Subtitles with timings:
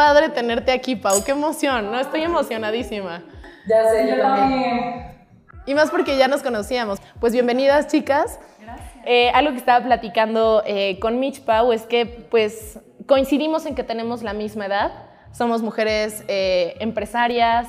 [0.00, 1.22] Padre tenerte aquí, Pau.
[1.22, 1.92] Qué emoción.
[1.92, 3.22] No, estoy emocionadísima.
[3.68, 5.26] Ya sé, yo también.
[5.66, 7.00] Y más porque ya nos conocíamos.
[7.20, 8.40] Pues bienvenidas, chicas.
[8.62, 8.88] Gracias.
[9.04, 13.84] Eh, algo que estaba platicando eh, con Mitch Pau es que pues coincidimos en que
[13.84, 14.90] tenemos la misma edad.
[15.32, 17.68] Somos mujeres eh, empresarias,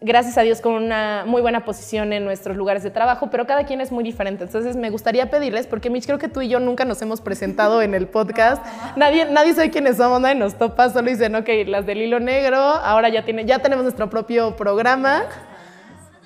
[0.00, 3.64] gracias a Dios con una muy buena posición en nuestros lugares de trabajo, pero cada
[3.64, 4.44] quien es muy diferente.
[4.44, 7.82] Entonces me gustaría pedirles, porque Mitch, creo que tú y yo nunca nos hemos presentado
[7.82, 8.64] en el podcast.
[8.96, 12.58] Nadie, nadie sabe quiénes somos, nadie nos topa, solo dicen, ok, las del hilo negro,
[12.58, 15.24] ahora ya, tiene, ya tenemos nuestro propio programa.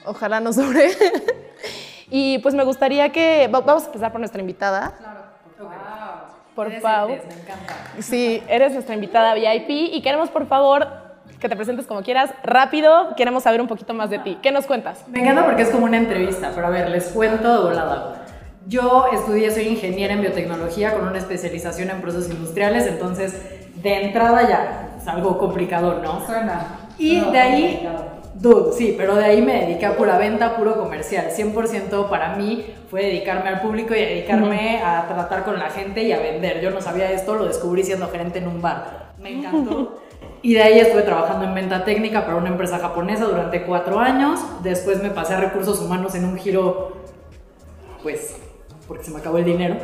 [0.05, 0.91] Ojalá nos sobre.
[2.11, 4.95] y pues me gustaría que, vamos a empezar por nuestra invitada.
[4.99, 5.21] Claro.
[5.59, 5.71] Wow.
[6.55, 7.09] Por Eres Pau.
[7.09, 7.75] me encanta.
[7.99, 11.04] Sí, eres nuestra invitada VIP y queremos por favor
[11.45, 12.31] que te presentes como quieras.
[12.43, 14.39] Rápido, queremos saber un poquito más de ti.
[14.41, 15.05] ¿Qué nos cuentas?
[15.09, 18.25] Me encanta porque es como una entrevista, pero a ver, les cuento de volada.
[18.67, 23.39] Yo estudié, soy ingeniera en biotecnología con una especialización en procesos industriales, entonces
[23.75, 26.25] de entrada ya es algo complicado, ¿no?
[26.25, 26.79] Suena.
[26.99, 27.89] Y No, de ahí,
[28.37, 31.27] dude, sí, pero de ahí me dediqué a pura venta, puro comercial.
[31.29, 36.13] 100% para mí fue dedicarme al público y dedicarme a tratar con la gente y
[36.13, 36.63] a vender.
[36.63, 39.13] Yo no sabía esto, lo descubrí siendo gerente en un bar.
[39.19, 40.01] Me encantó.
[40.45, 44.41] Y de ahí estuve trabajando en venta técnica para una empresa japonesa durante cuatro años.
[44.63, 46.93] Después me pasé a recursos humanos en un giro,
[48.03, 48.37] pues,
[48.87, 49.77] porque se me acabó el dinero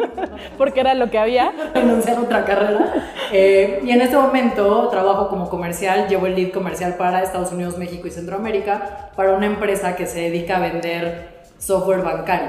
[0.58, 1.52] Porque era lo que había.
[1.74, 2.92] renunciar a otra carrera.
[3.30, 7.78] Eh, y en este momento trabajo como comercial, llevo el lead comercial para Estados Unidos,
[7.78, 12.48] México y Centroamérica para una empresa que se dedica a vender software bancario,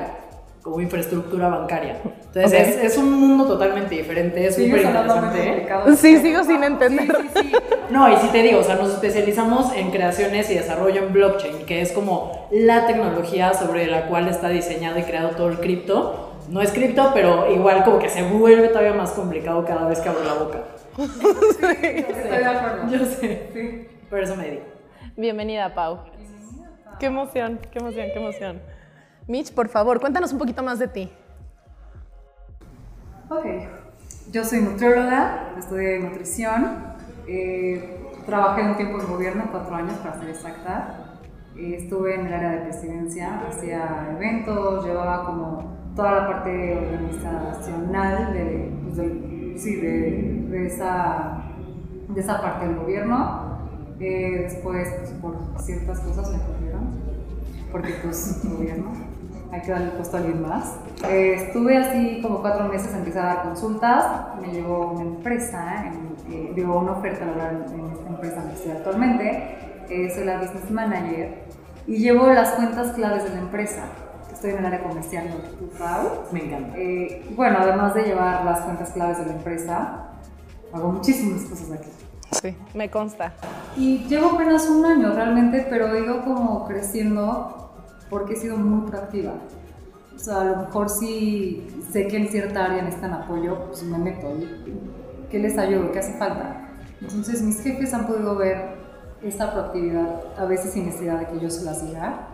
[0.61, 1.97] como infraestructura bancaria.
[2.03, 2.67] Entonces Ok.
[2.67, 5.67] es, es un mundo totalmente diferente, es súper interesante.
[5.97, 7.07] Sí, sigo sin entender.
[7.89, 11.65] No, y si te digo, o sea, nos especializamos en creaciones y desarrollo en blockchain,
[11.65, 16.27] que es como la tecnología sobre la cual está diseñado y creado todo el cripto.
[16.49, 20.09] No es cripto, pero igual como que se vuelve todavía más complicado cada vez que
[20.09, 20.59] abro la boca.
[20.97, 21.75] Estoy
[22.37, 22.89] de acuerdo.
[22.91, 23.87] Yo sé, Sí.
[24.09, 24.63] por eso me dedico.
[25.17, 25.99] Bienvenida, Pau.
[26.99, 28.61] Qué emoción, qué emoción, qué emoción.
[29.31, 31.11] Mitch, por favor, cuéntanos un poquito más de ti.
[33.29, 33.45] Ok.
[34.31, 36.91] Yo soy nutrióloga, estudié nutrición.
[37.27, 40.97] eh, trabajé un tiempo en gobierno, cuatro años para ser exacta.
[41.57, 48.33] eh, estuve en el área de presidencia, hacía eventos, llevaba como toda la parte organizacional
[48.33, 51.43] de, pues, del- sí, de, de esa,
[52.07, 53.59] de esa parte del gobierno.
[53.99, 56.89] Eh, después, pues, por ciertas cosas me corrieron,
[57.71, 58.91] porque pues gobierno,
[59.51, 60.75] hay que darle el puesto a alguien más.
[61.07, 64.05] Eh, estuve así como cuatro meses, empecé a dar consultas,
[64.39, 68.71] me llevó una empresa, en, eh, digo, una oferta laboral en esta empresa que estoy
[68.71, 69.57] actualmente,
[69.89, 71.43] eh, soy la business manager
[71.85, 73.83] y llevo las cuentas claves de la empresa.
[74.31, 75.33] Estoy en el área comercial de.
[76.31, 76.77] Me encanta.
[76.77, 80.13] Eh, bueno, además de llevar las cuentas claves de la empresa,
[80.73, 81.89] hago muchísimas cosas aquí.
[82.31, 83.33] Sí, me consta.
[83.75, 87.60] Y llevo apenas un año realmente, pero he ido como creciendo
[88.11, 89.31] porque he sido muy proactiva.
[90.13, 93.97] O sea, a lo mejor si sé que en cierta área necesitan apoyo, pues me
[93.97, 94.27] meto.
[95.31, 95.91] ¿Qué les ayudo?
[95.93, 96.67] ¿Qué hace falta?
[97.01, 98.75] Entonces mis jefes han podido ver
[99.23, 102.27] esta proactividad, a veces sin necesidad de que yo se las diga.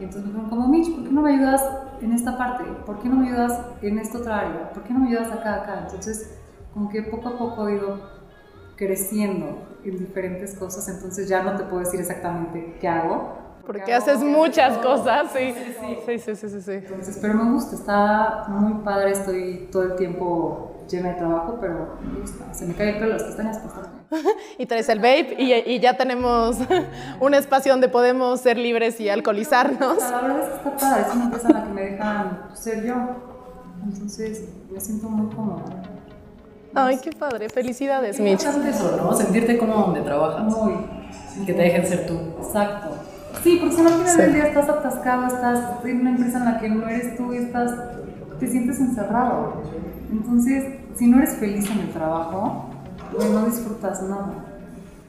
[0.00, 1.64] Y entonces me dijeron, como Mitch, ¿por qué no me ayudas
[2.00, 2.64] en esta parte?
[2.84, 4.70] ¿Por qué no me ayudas en esta otra área?
[4.72, 5.80] ¿Por qué no me ayudas acá, acá?
[5.84, 6.38] Entonces,
[6.74, 8.00] como que poco a poco he ido
[8.76, 13.39] creciendo en diferentes cosas, entonces ya no te puedo decir exactamente qué hago.
[13.72, 14.96] Porque haces muchas todo.
[14.96, 15.54] cosas, sí.
[16.04, 16.72] Sí, sí, sí, sí, sí.
[16.72, 21.96] Entonces, pero me gusta, está muy padre, estoy todo el tiempo llena de trabajo, pero
[22.02, 22.52] me gusta.
[22.52, 23.60] Se me cae el pelo, las pestañas.
[24.58, 26.56] Y traes el vape y, y ya tenemos
[27.20, 29.98] un espacio donde podemos ser libres y alcoholizarnos.
[29.98, 32.84] La verdad es que está padre, es una empresa en la que me dejan ser
[32.84, 32.94] yo.
[33.84, 35.62] Entonces, me siento muy cómoda.
[36.74, 37.48] Ay, qué padre.
[37.48, 38.42] Felicidades, Mitch.
[38.42, 39.12] Importante eso, ¿no?
[39.12, 40.42] Sentirte cómodo donde trabajas.
[40.42, 40.74] Muy.
[41.46, 42.18] Que te dejen ser tú.
[42.40, 43.09] Exacto.
[43.42, 46.44] Sí, porque si no al final del día estás atascado, estás en una empresa en
[46.44, 47.72] la que no eres tú y estás,
[48.38, 49.62] te sientes encerrado.
[50.12, 52.66] Entonces, si no eres feliz en el trabajo,
[53.14, 54.44] pues no disfrutas nada.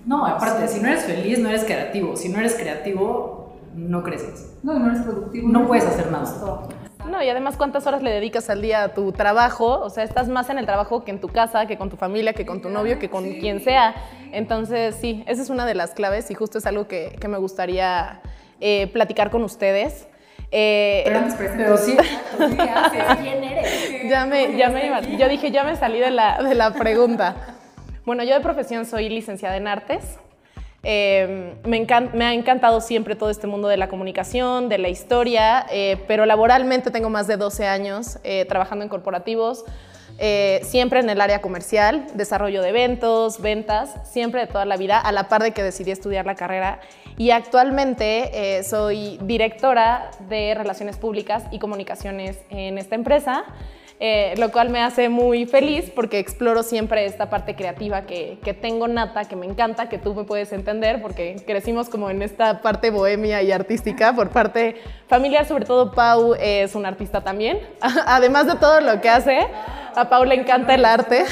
[0.06, 2.16] No, aparte, si no eres feliz, no eres creativo.
[2.16, 4.54] Si no eres creativo, no creces.
[4.64, 5.50] No, y no eres productivo.
[5.50, 6.68] No eres puedes hacer nada.
[7.10, 9.80] No, y además, ¿cuántas horas le dedicas al día a tu trabajo?
[9.82, 12.34] O sea, estás más en el trabajo que en tu casa, que con tu familia,
[12.34, 13.96] que con tu novio, que con quien sea.
[14.32, 17.38] Entonces, sí, esa es una de las claves y justo es algo que, que me
[17.38, 18.22] gustaría
[18.60, 20.08] eh, platicar con ustedes.
[20.52, 21.64] Eh, Pero antes presenta.
[21.64, 21.98] Pero sí,
[22.56, 23.04] ¿Qué haces?
[23.22, 24.10] ¿Quién eres?
[24.10, 27.36] ya me, ya me iba- yo dije, ya me salí de la, de la pregunta.
[28.06, 30.18] Bueno, yo de profesión soy licenciada en artes.
[30.84, 35.98] Eh, me, ha encantado siempre todo este mundo de la comunicación, de la historia, eh,
[36.08, 39.64] pero laboralmente tengo más de 12 años eh, trabajando en corporativos.
[40.24, 45.00] eh, siempre en el área comercial, desarrollo de eventos, ventas, siempre de toda la vida,
[45.00, 46.80] a la par de que decidí estudiar la carrera.
[47.18, 53.46] Y actualmente soy directora de Relaciones Públicas y Comunicaciones en esta empresa.
[54.04, 58.56] Eh, lo cual me hace muy feliz porque exploro siempre esta parte creativa que, que,
[58.56, 62.64] tengo nata, que me encanta, que tú me puedes entender, porque crecimos como en esta
[62.64, 67.60] parte bohemia y artística por parte familiar, sobre todo Pau es un artista también,
[68.08, 69.42] además de todo lo que hace,
[69.96, 71.24] a Pau le encanta el arte,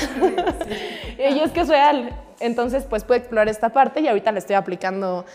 [1.17, 4.55] y es que es real, entonces pues puedo explorar esta parte y ahorita le estoy
[4.55, 5.25] aplicando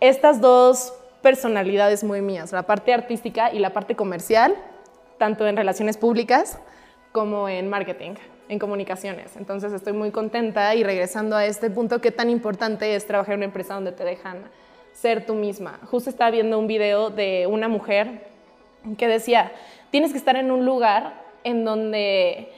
[0.00, 4.54] estas dos personalidades muy mías, la parte artística y la parte comercial,
[5.18, 6.58] tanto en relaciones públicas
[7.12, 8.12] como en marketing,
[8.48, 9.36] en comunicaciones.
[9.36, 13.40] Entonces estoy muy contenta y regresando a este punto, qué tan importante es trabajar en
[13.40, 14.42] una empresa donde te dejan
[14.92, 15.80] ser tú misma.
[15.90, 18.26] Justo estaba viendo un video de una mujer
[18.98, 19.52] que decía,
[19.90, 22.48] tienes que estar en un lugar en donde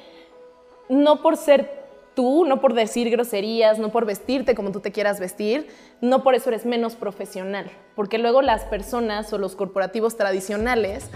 [0.88, 1.82] no por ser
[2.14, 5.68] tú, no por decir groserías, no por vestirte como tú te quieras vestir,
[6.00, 11.10] no por eso eres menos profesional, porque luego las personas o los corporativos tradicionales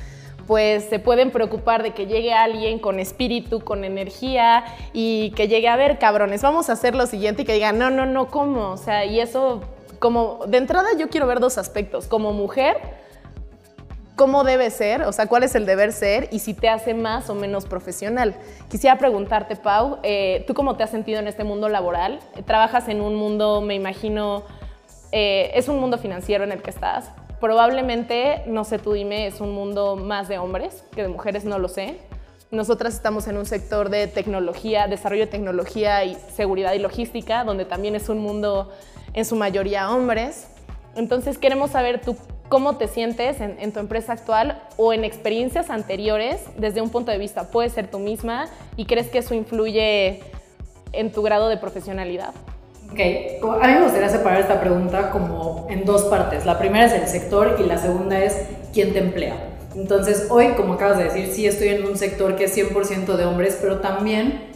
[0.47, 5.69] pues se pueden preocupar de que llegue alguien con espíritu, con energía y que llegue
[5.69, 8.71] a ver, cabrones, vamos a hacer lo siguiente y que diga, no, no, no, ¿cómo?
[8.71, 9.63] O sea, y eso,
[9.99, 12.77] como de entrada yo quiero ver dos aspectos, como mujer,
[14.15, 17.29] cómo debe ser, o sea, cuál es el deber ser y si te hace más
[17.29, 18.35] o menos profesional.
[18.69, 22.21] Quisiera preguntarte, Pau, eh, ¿tú cómo te has sentido en este mundo laboral?
[22.47, 24.45] Trabajas en un mundo, me imagino,
[25.13, 27.11] eh, es un mundo financiero en el que estás,
[27.41, 31.59] Probablemente, no sé, tú dime, es un mundo más de hombres que de mujeres, no
[31.59, 31.99] lo sé.
[32.51, 37.65] Nosotras estamos en un sector de tecnología, desarrollo de tecnología y seguridad y logística, donde
[37.65, 38.73] también es un mundo
[39.13, 40.49] en su mayoría hombres.
[40.95, 42.17] Entonces queremos saber tú
[42.49, 47.19] cómo te sientes en, tu empresa actual o en experiencias anteriores desde un punto de
[47.19, 47.51] vista.
[47.51, 50.21] Puedes ser tú misma y crees que eso influye
[50.93, 52.33] en tu grado de profesionalidad.
[52.91, 53.01] Ok,
[53.63, 56.47] a mí me gustaría separar esta pregunta como en dos partes.
[56.47, 58.37] La primera es el sector y la segunda es
[58.73, 59.35] quién te emplea.
[59.75, 63.27] Entonces, hoy, como acabas de decir, sí estoy en un sector que es 100% de
[63.27, 64.47] hombres, pero también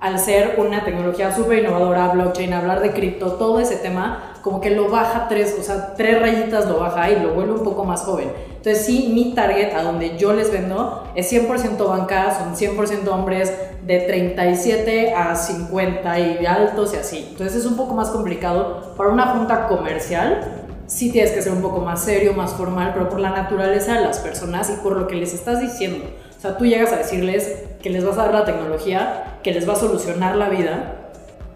[0.00, 4.70] al ser una tecnología súper innovadora, blockchain, hablar de cripto, todo ese tema, como que
[4.70, 8.02] lo baja tres, o sea, tres rayitas lo baja y lo vuelve un poco más
[8.02, 8.30] joven.
[8.66, 13.52] Entonces sí, mi target a donde yo les vendo es 100% banca, son 100% hombres
[13.86, 17.26] de 37 a 50 y altos y así.
[17.30, 18.92] Entonces es un poco más complicado.
[18.96, 23.08] Para una junta comercial, sí tienes que ser un poco más serio, más formal, pero
[23.08, 26.04] por la naturaleza de las personas y por lo que les estás diciendo.
[26.36, 29.68] O sea, tú llegas a decirles que les vas a dar la tecnología, que les
[29.68, 31.12] va a solucionar la vida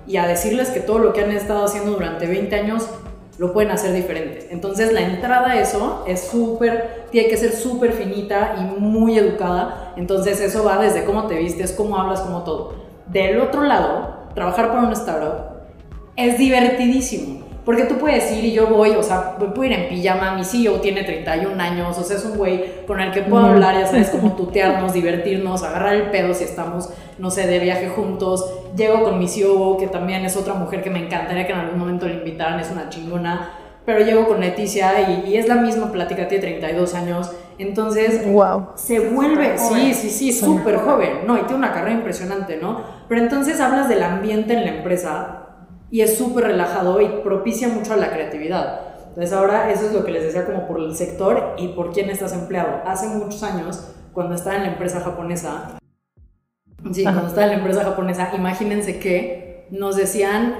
[0.06, 2.86] y a decirles que todo lo que han estado haciendo durante 20 años
[3.40, 4.48] lo pueden hacer diferente.
[4.50, 9.94] Entonces la entrada a eso es súper, tiene que ser súper finita y muy educada.
[9.96, 12.74] Entonces eso va desde cómo te vistes, cómo hablas, como todo.
[13.06, 15.62] Del otro lado, trabajar para un startup
[16.16, 17.49] es divertidísimo.
[17.64, 20.80] Porque tú puedes ir y yo voy, o sea, puedo ir en pijama, mi CEO
[20.80, 24.08] tiene 31 años, o sea, es un güey con el que puedo hablar, ya sabes,
[24.08, 28.50] como tutearnos, divertirnos, agarrar el pedo si estamos, no sé, de viaje juntos.
[28.76, 31.78] Llego con mi CEO, que también es otra mujer que me encantaría que en algún
[31.78, 33.50] momento le invitaran, es una chingona.
[33.84, 37.30] Pero llego con Leticia y, y es la misma plática, tiene 32 años.
[37.58, 38.68] Entonces, wow.
[38.74, 41.36] se vuelve, sí, sí, sí, súper joven, ¿no?
[41.36, 42.80] Y tiene una carrera impresionante, ¿no?
[43.06, 45.39] Pero entonces hablas del ambiente en la empresa
[45.90, 48.80] y es súper relajado y propicia mucho a la creatividad.
[49.08, 52.10] Entonces ahora eso es lo que les decía como por el sector y por quién
[52.10, 52.80] estás empleado.
[52.86, 55.78] Hace muchos años, cuando estaba en la empresa japonesa,
[56.92, 60.54] sí, cuando estaba en la empresa japonesa, imagínense que nos decían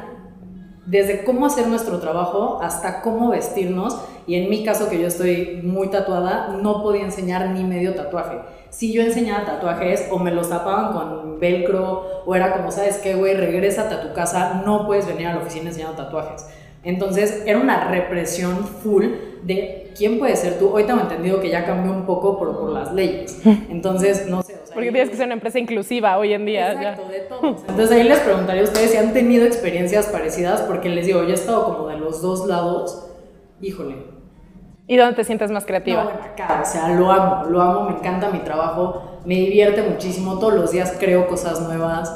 [0.87, 5.61] desde cómo hacer nuestro trabajo hasta cómo vestirnos y en mi caso que yo estoy
[5.63, 8.39] muy tatuada, no podía enseñar ni medio tatuaje
[8.71, 13.15] si yo enseñaba tatuajes o me los tapaban con velcro o era como, ¿sabes qué,
[13.15, 13.35] güey?
[13.35, 16.47] Regrésate a tu casa, no puedes venir a la oficina enseñando tatuajes.
[16.83, 19.05] Entonces era una represión full
[19.43, 20.71] de quién puede ser tú.
[20.71, 23.41] Hoy tengo entendido que ya cambió un poco por, por las leyes.
[23.71, 24.57] Entonces, no sé.
[24.73, 26.73] Porque tienes que ser una empresa inclusiva hoy en día.
[26.73, 27.61] Exacto, de todos.
[27.69, 31.31] Entonces ahí les preguntaría a ustedes si han tenido experiencias parecidas, porque les digo, yo
[31.31, 33.07] he estado como de los dos lados.
[33.61, 33.97] Híjole,
[34.91, 36.03] ¿Y dónde te sientes más creativa?
[36.03, 40.41] No, acá, o sea, lo amo, lo amo, me encanta mi trabajo, me divierte muchísimo,
[40.41, 42.13] todos los días creo cosas nuevas,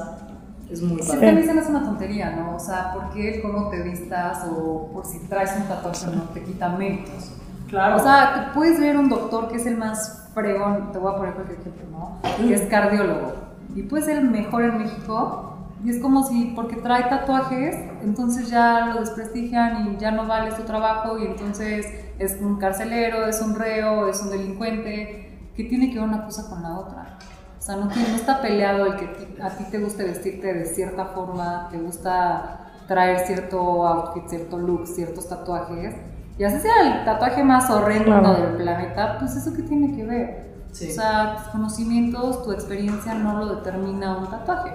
[0.69, 1.12] es muy padre.
[1.12, 2.57] Sí, también se me hace una tontería, ¿no?
[2.57, 6.43] O sea, ¿por qué cómo te vistas o por si traes un tatuaje no te
[6.43, 7.31] quita méritos?
[7.69, 7.95] Claro.
[7.95, 11.35] O sea, puedes ver un doctor que es el más fregón, te voy a poner
[11.35, 12.19] cualquier ejemplo, ¿no?
[12.38, 13.35] Que es cardiólogo.
[13.76, 18.50] Y puede ser el mejor en México, y es como si, porque trae tatuajes, entonces
[18.50, 21.87] ya lo desprestigian y ya no vale su trabajo y entonces
[22.18, 26.49] es un carcelero, es un reo, es un delincuente, que tiene que ver una cosa
[26.49, 27.18] con la otra.
[27.59, 31.06] O sea, no, no está peleado el que a ti te guste vestirte de cierta
[31.06, 35.94] forma, te gusta traer cierto outfit, cierto look, ciertos tatuajes.
[36.37, 40.54] Y así sea el tatuaje más horrendo del planeta, pues eso que tiene que ver.
[40.71, 44.73] O sea, tus conocimientos, tu experiencia no lo determina un tatuaje.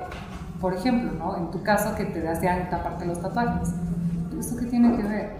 [0.61, 1.35] Por ejemplo, ¿no?
[1.37, 3.69] En tu caso que te hacían taparte los tatuajes.
[4.39, 5.38] ¿Eso qué tiene que ver?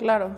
[0.00, 0.30] Claro.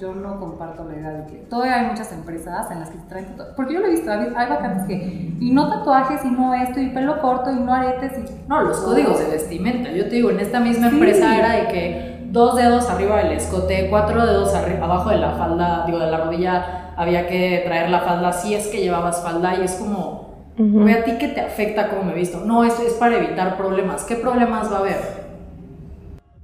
[0.00, 3.04] yo no comparto la idea de que todavía hay muchas empresas en las que se
[3.04, 3.54] traen tatuajes.
[3.54, 6.88] Porque yo lo he visto, hay vacantes que, y no tatuajes, y no esto, y
[6.88, 8.48] pelo corto, y no aretes, y...
[8.48, 9.92] No, los códigos de vestimenta.
[9.92, 13.86] Yo te digo, en esta misma empresa era de que dos dedos arriba del escote,
[13.88, 18.32] cuatro dedos abajo de la falda, digo, de la rodilla, había que traer la falda
[18.32, 22.02] si es que llevabas falda, y es como, uh ¿a ti qué te afecta cómo
[22.02, 22.40] me he visto?
[22.40, 24.02] No, esto es para evitar problemas.
[24.02, 25.23] ¿Qué problemas va a haber?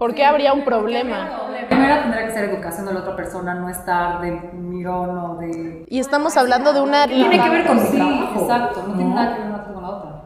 [0.01, 1.51] ¿Por qué habría un problema?
[1.69, 5.85] Primero tendría que ser educación de la otra persona, no estar de mirón o de...
[5.91, 7.07] Y estamos hablando de una...
[7.07, 8.01] Tiene que ver con sí,
[8.35, 10.23] exacto, no, tiene nada que ver una con la otra.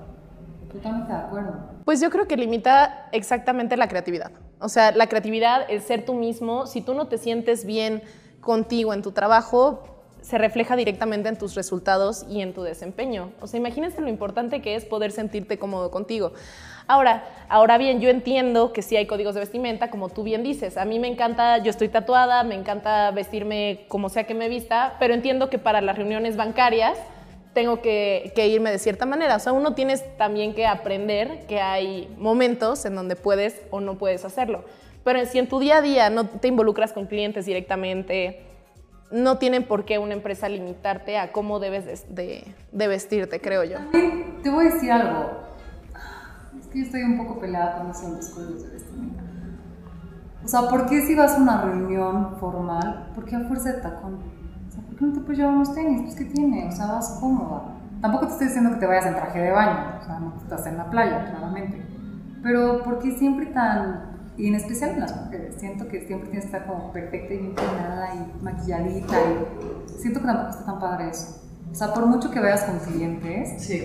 [0.72, 1.54] Totalmente de acuerdo.
[1.84, 4.30] Pues yo creo que limita exactamente la creatividad.
[4.60, 6.68] O sea, la creatividad es ser tú mismo.
[6.68, 8.04] Si tú no te sientes bien
[8.40, 9.82] contigo en tu trabajo,
[10.20, 13.32] se refleja directamente en tus resultados y en tu desempeño.
[13.40, 16.32] O sea, imagínense lo importante que es poder sentirte cómodo contigo.
[16.86, 20.76] Ahora, ahora bien, yo entiendo que sí hay códigos de vestimenta, como tú bien dices.
[20.76, 24.96] A mí me encanta, yo estoy tatuada, me encanta vestirme como sea que me vista,
[24.98, 26.98] pero entiendo que para las reuniones bancarias
[27.54, 29.36] tengo que, irme de cierta manera.
[29.36, 33.96] O sea, uno tienes también que aprender que hay momentos en donde puedes o no
[33.96, 34.64] puedes hacerlo.
[35.04, 38.42] Pero si en tu día a día no te involucras con clientes directamente,
[39.10, 43.78] no tienen por qué una empresa limitarte a cómo debes de, de vestirte, creo yo.
[44.42, 45.53] Te voy a decir algo
[46.74, 49.22] yo estoy un poco peleada con eso de los códigos de vestimenta.
[50.44, 53.80] O sea, ¿por qué si vas a una reunión formal, por qué a fuerza de
[53.80, 54.18] tacón?
[54.68, 56.02] O sea, ¿por qué no te puedes llevar unos tenis?
[56.02, 56.68] Pues, ¿qué tiene?
[56.68, 57.76] O sea, vas cómoda.
[58.00, 60.66] Tampoco te estoy diciendo que te vayas en traje de baño, o sea, no estás
[60.66, 61.82] en la playa, claramente.
[62.42, 66.50] Pero, ¿por qué siempre tan y en especial en las mujeres, siento que siempre tienes
[66.50, 70.80] que estar como perfecta y bien peinada y maquilladita y siento que tampoco está tan
[70.80, 71.40] padre eso.
[71.70, 73.84] O sea, por mucho que veas con clientes, sí.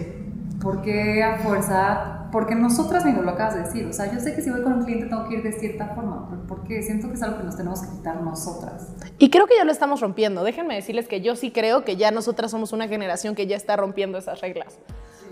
[0.62, 4.36] ¿Por qué a fuerza porque nosotras mismo lo acabas de decir, o sea, yo sé
[4.36, 7.16] que si voy con un cliente tengo que ir de cierta forma, porque siento que
[7.16, 8.90] es algo que nos tenemos que quitar nosotras.
[9.18, 10.44] Y creo que ya lo estamos rompiendo.
[10.44, 13.76] Déjenme decirles que yo sí creo que ya nosotras somos una generación que ya está
[13.76, 14.78] rompiendo esas reglas.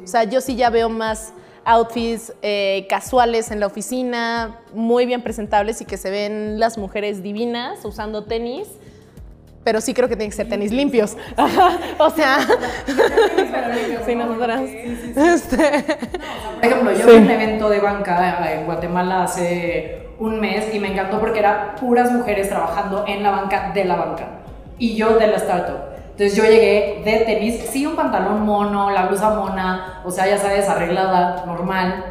[0.04, 1.34] O sea, yo sí ya veo más
[1.66, 7.22] outfits eh, casuales en la oficina, muy bien presentables y que se ven las mujeres
[7.22, 8.68] divinas usando tenis
[9.68, 11.18] pero sí creo que tienen que ser tenis limpios.
[11.98, 12.38] o sea,
[14.06, 14.62] sí, nosotras.
[14.62, 15.84] Este.
[16.56, 20.80] Por ejemplo, yo fui a un evento de banca en Guatemala hace un mes y
[20.80, 24.28] me encantó porque era puras mujeres trabajando en la banca de la banca
[24.80, 25.80] y yo de la startup.
[26.12, 30.38] Entonces yo llegué de tenis, sí, un pantalón mono, la blusa mona, o sea, ya
[30.38, 32.06] sabes, arreglada, normal,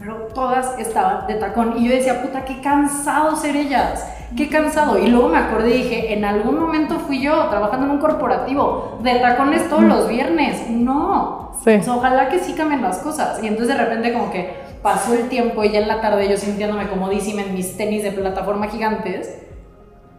[0.00, 4.04] pero todas estaban de tacón y yo decía, puta, qué cansado ser ellas
[4.36, 4.98] qué cansado.
[4.98, 8.98] Y luego me acordé y dije, en algún momento fui yo trabajando en un corporativo
[9.02, 10.68] de tacones todos los viernes.
[10.68, 11.52] No.
[11.88, 13.42] ojalá que sí cambien las cosas.
[13.42, 16.36] Y entonces de repente como que pasó el tiempo y ya en la tarde yo
[16.36, 19.42] sintiéndome comodísima en mis tenis de plataforma gigantes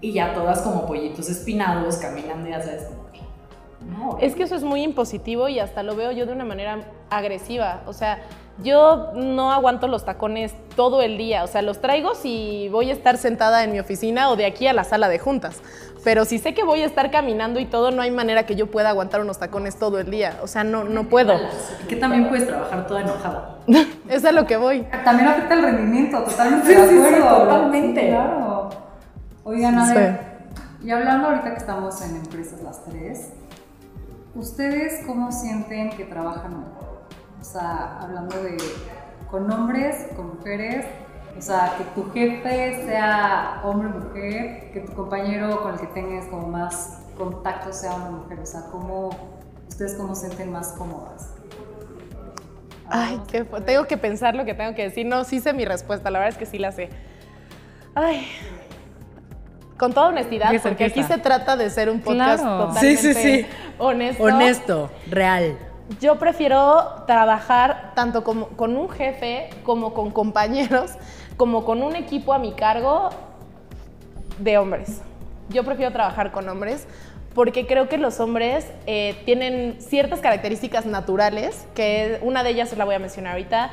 [0.02, 2.88] y ya todas como pollitos espinados caminando, ya sabes,
[3.88, 6.80] no, es que eso es muy impositivo y hasta lo veo yo de una manera
[7.10, 7.82] agresiva.
[7.88, 8.20] O sea,
[8.64, 12.94] yo no aguanto los tacones todo el día, o sea, los traigo si voy a
[12.94, 15.62] estar sentada en mi oficina o de aquí a la sala de juntas.
[16.04, 18.72] Pero si sé que voy a estar caminando y todo, no hay manera que yo
[18.72, 20.40] pueda aguantar unos tacones todo el día.
[20.42, 21.40] O sea, no, no puedo.
[21.88, 23.60] Que también puedes trabajar toda enojada.
[24.10, 24.88] es a lo que voy.
[25.04, 27.38] También afecta el rendimiento, totalmente de acuerdo.
[27.44, 28.10] totalmente.
[28.10, 28.70] Claro.
[29.44, 30.20] Oigan, a ver,
[30.84, 33.30] y hablando ahorita que estamos en empresas las tres,
[34.34, 36.91] ¿ustedes cómo sienten que trabajan mejor?
[37.42, 38.58] O sea, hablando de
[39.30, 40.86] con hombres, con mujeres,
[41.38, 45.88] o sea, que tu jefe sea hombre o mujer, que tu compañero con el que
[45.88, 49.10] tengas como más contacto sea hombre o mujer, o sea, ¿cómo,
[49.68, 51.34] ustedes cómo se sienten más cómodas?
[52.90, 55.06] Ay, qué tengo que pensar lo que tengo que decir.
[55.06, 56.90] No, sí sé mi respuesta, la verdad es que sí la sé.
[57.96, 58.28] Ay,
[59.78, 63.46] con toda honestidad, porque aquí se trata de ser un podcast totalmente sí, sí, sí.
[63.80, 64.24] honesto.
[64.24, 65.58] Honesto, real
[66.00, 70.92] yo prefiero trabajar tanto con un jefe como con compañeros,
[71.38, 73.10] como con un equipo a mi cargo
[74.40, 75.02] de hombres.
[75.50, 76.88] Yo prefiero trabajar con hombres
[77.34, 82.86] porque creo que los hombres eh, tienen ciertas características naturales, que una de ellas la
[82.86, 83.72] voy a mencionar ahorita,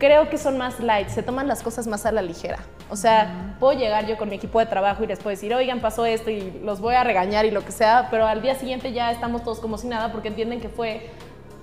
[0.00, 2.58] creo que son más light, se toman las cosas más a la ligera.
[2.90, 5.80] O sea, puedo llegar yo con mi equipo de trabajo y les puedo decir, oigan,
[5.80, 8.92] pasó esto y los voy a regañar y lo que sea, pero al día siguiente
[8.92, 11.10] ya estamos todos como si nada porque entienden que fue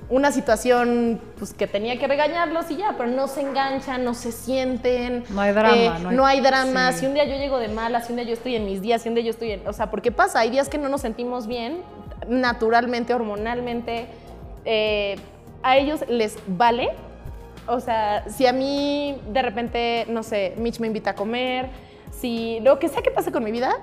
[0.09, 4.31] una situación pues, que tenía que regañarlos y ya, pero no se enganchan, no se
[4.31, 5.25] sienten.
[5.29, 6.93] No hay drama, eh, no hay- no hay drama.
[6.93, 6.99] sí.
[6.99, 9.01] Si un día yo llego de mala, si un día yo estoy en mis días,
[9.01, 9.67] si un día yo estoy en.
[9.67, 11.81] O sea, porque pasa, hay días que no nos sentimos bien,
[12.29, 14.07] naturalmente, hormonalmente.
[14.69, 15.17] eh,
[15.63, 16.89] a ellos les vale.
[17.67, 21.69] O sea, si a mí de repente, no sé, Mitch me invita a comer,
[22.11, 23.77] si lo que sea que pase con mi vida,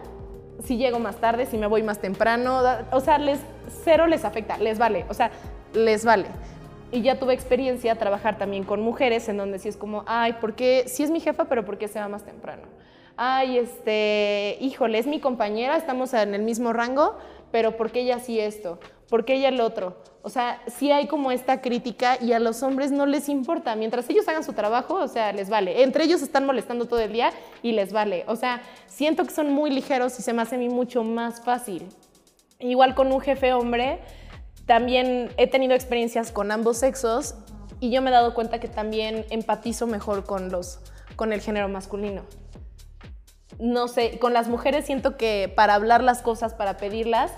[0.62, 3.40] si llego más tarde, si me voy más temprano, o sea, les
[3.84, 5.30] cero les afecta, les vale, o sea,
[5.74, 6.26] les vale.
[6.92, 10.54] Y ya tuve experiencia trabajar también con mujeres en donde sí es como, ay, ¿por
[10.54, 10.84] qué?
[10.86, 12.62] Sí es mi jefa, pero ¿por qué se va más temprano?
[13.16, 17.16] Ay, este, híjole, es mi compañera, estamos en el mismo rango,
[17.52, 18.78] pero ¿por qué ella sí esto?
[19.14, 19.96] ¿Por qué ella el otro?
[20.22, 23.76] O sea, sí hay como esta crítica y a los hombres no les importa.
[23.76, 25.84] Mientras ellos hagan su trabajo, o sea, les vale.
[25.84, 27.30] Entre ellos están molestando todo el día
[27.62, 28.24] y les vale.
[28.26, 31.40] O sea, siento que son muy ligeros y se me hace a mí mucho más
[31.42, 31.86] fácil.
[32.58, 34.00] Igual con un jefe hombre,
[34.66, 37.36] también he tenido experiencias con ambos sexos
[37.78, 40.80] y yo me he dado cuenta que también empatizo mejor con, los,
[41.14, 42.22] con el género masculino.
[43.60, 47.30] No sé, con las mujeres siento que para hablar las cosas, para pedirlas,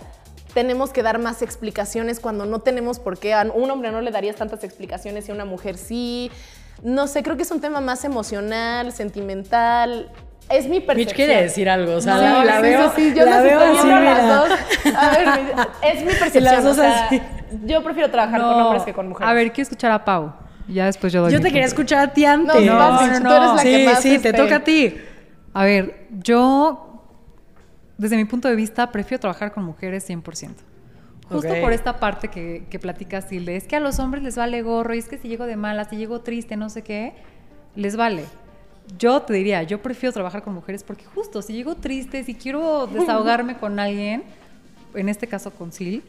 [0.57, 3.35] tenemos que dar más explicaciones cuando no tenemos por qué.
[3.35, 6.31] A un hombre no le darías tantas explicaciones y a una mujer sí.
[6.83, 10.11] No sé, creo que es un tema más emocional, sentimental.
[10.49, 10.97] Es mi percepción.
[11.09, 13.61] Mitch quiere decir algo, o sea, No, la, la sí, veo, sí, yo la veo
[13.61, 14.37] estoy así, viendo a las mira.
[14.37, 14.97] dos.
[14.97, 15.29] A ver,
[15.95, 16.45] es mi percepción.
[16.45, 17.23] Las dos o sea, así.
[17.67, 19.31] Yo prefiero trabajar con hombres que con mujeres.
[19.31, 20.33] A ver, quiero escuchar a Pau.
[20.69, 22.65] Ya después yo doy Yo mi te quería escuchar a ti antes.
[22.65, 24.97] No, vas, Mitch, tú eres la sí, que más, sí, este- te toca a ti.
[25.53, 26.96] A ver, yo,
[27.99, 30.55] desde mi punto de vista, prefiero trabajar con mujeres 100%.
[31.29, 34.63] Justo por esta parte que, que platica Silde, es que a los hombres les vale
[34.63, 37.15] gorro, y es que si llego de mala, si llego triste, no sé qué,
[37.75, 38.25] les vale.
[38.99, 42.87] Yo te diría, yo prefiero trabajar con mujeres porque justo si llego triste, si quiero
[42.93, 44.23] desahogarme con alguien,
[44.95, 46.05] en este caso con Sil,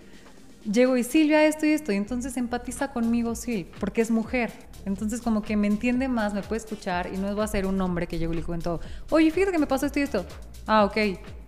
[0.72, 4.52] llego y Silvia esto y esto, y entonces empatiza conmigo Sil, porque es mujer.
[4.88, 7.80] Entonces como que me entiende más, me puede escuchar y no va a ser un
[7.82, 10.26] hombre que llego y le cuento, oye, fíjate que me pasó esto y esto.
[10.66, 10.98] Ah, ok.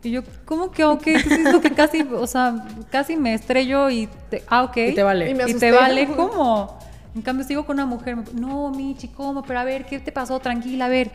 [0.04, 1.02] Y yo, ¿cómo que ok?
[1.04, 4.78] Pues es lo que casi, o sea, casi me estrello y, te- ah, ok.
[4.78, 5.32] Y te vale.
[5.32, 6.78] Y me ¿Y te vale cómo?
[7.16, 9.42] En cambio, sigo con una mujer, me- no, Michi, ¿cómo?
[9.44, 10.38] Pero a ver, ¿qué te pasó?
[10.42, 11.10] Tranquila, a ver.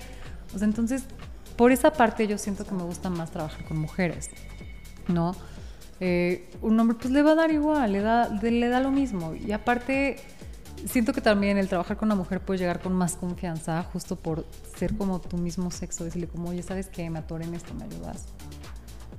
[0.54, 1.04] O sea, entonces,
[1.56, 4.30] por esa parte yo siento que me gusta más trabajar con mujeres,
[5.08, 5.36] ¿no?
[6.00, 9.34] Eh, un hombre pues le va a dar igual, le da, le da lo mismo.
[9.34, 10.16] Y aparte,
[10.86, 14.46] siento que también el trabajar con una mujer puede llegar con más confianza, justo por
[14.76, 17.08] ser como tu mismo sexo, decirle como, oye, ¿sabes qué?
[17.10, 18.26] Me atoré en esto, ¿me ayudas?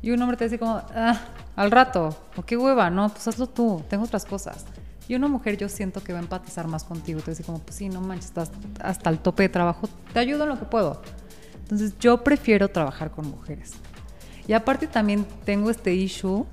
[0.01, 1.19] Y un hombre te dice como, ah,
[1.55, 4.65] al rato, o qué hueva, no, pues hazlo tú, tengo otras cosas.
[5.07, 7.75] Y una mujer yo siento que va a empatizar más contigo, te dice como, pues
[7.75, 8.51] sí, no manches, estás
[8.81, 11.01] hasta el tope de trabajo, te ayudo en lo que puedo.
[11.61, 13.73] Entonces yo prefiero trabajar con mujeres.
[14.47, 16.45] Y aparte también tengo este issue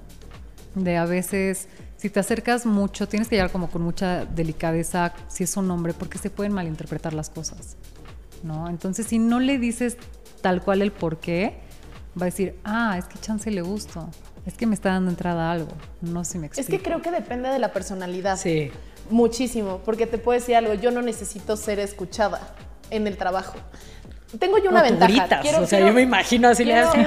[0.74, 1.68] de a veces,
[2.02, 5.94] si te acercas mucho, tienes que llegar como con mucha delicadeza si es un hombre,
[5.94, 7.76] porque se pueden malinterpretar las cosas,
[8.42, 8.68] ¿no?
[8.68, 9.96] Entonces si no le dices
[10.40, 11.60] tal cual el por qué,
[12.20, 14.08] va a decir, ah, es que chance le gusto,
[14.44, 16.82] es que me está dando entrada a algo, no sé si me Es explico.
[16.82, 18.36] que creo que depende de la personalidad.
[18.36, 18.72] Sí.
[19.08, 22.52] Muchísimo, porque te puedo decir algo, yo no necesito ser escuchada
[22.90, 23.54] en el trabajo.
[24.38, 25.12] Tengo yo una No, ventaja.
[25.12, 27.06] gritas, Quiero- o sea, quiero- yo me imagino así le haces.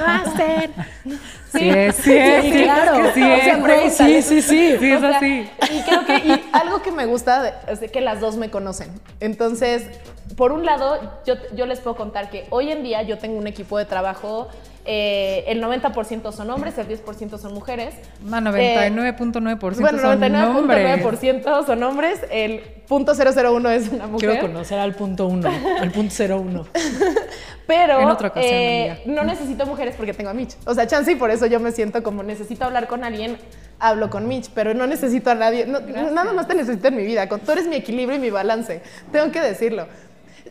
[1.52, 3.10] Sí, sí, Sí, sí, claro.
[3.14, 3.90] sí, O sea.
[3.90, 4.76] Sí, sí, sí.
[4.78, 5.48] Sí, es O sea, así.
[5.72, 8.90] Y creo que y algo que me gusta es de que las dos me conocen.
[9.20, 9.84] Entonces,
[10.36, 13.46] por un lado, yo, yo les puedo contar que hoy en día yo tengo un
[13.46, 14.48] equipo de trabajo,
[14.86, 17.94] eh, el 90% son hombres, el 10% son mujeres.
[17.94, 20.32] Eh, 99.9% bueno, son hombres.
[20.32, 24.30] 99.9% son hombres, el .001 es una mujer.
[24.30, 26.66] Quiero conocer al punto uno, al punto cero uno.
[27.66, 30.54] Pero En otra ocasión, eh, no necesito mujeres porque tengo a Mitch.
[30.66, 33.38] O sea, chance y por eso yo me siento como necesito hablar con alguien,
[33.80, 35.66] hablo con Mitch, pero no necesito a nadie.
[35.66, 37.28] No, nada más te necesito en mi vida.
[37.28, 38.82] Con, tú eres mi equilibrio y mi balance.
[39.10, 39.88] Tengo que decirlo.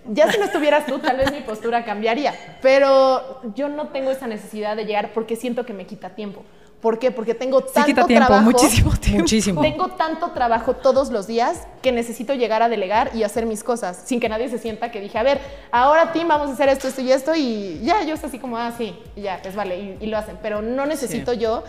[0.09, 2.33] Ya si no estuvieras tú, tal vez mi postura cambiaría.
[2.61, 6.43] Pero yo no tengo esa necesidad de llegar porque siento que me quita tiempo.
[6.81, 7.09] ¿Por qué?
[7.09, 8.51] Porque tengo Sí tanto quita tiempo, trabajo.
[8.51, 9.21] muchísimo tiempo.
[9.21, 9.61] Muchísimo.
[9.61, 14.03] Tengo tanto trabajo todos los días que necesito llegar a delegar y hacer mis cosas
[14.05, 15.39] sin que nadie se sienta que dije, a ver,
[15.71, 18.57] ahora Tim, vamos a hacer esto, esto y esto y ya, yo es así como,
[18.57, 20.37] ah, sí, y ya, pues vale, y, y lo hacen.
[20.43, 21.63] Pero no necesito yo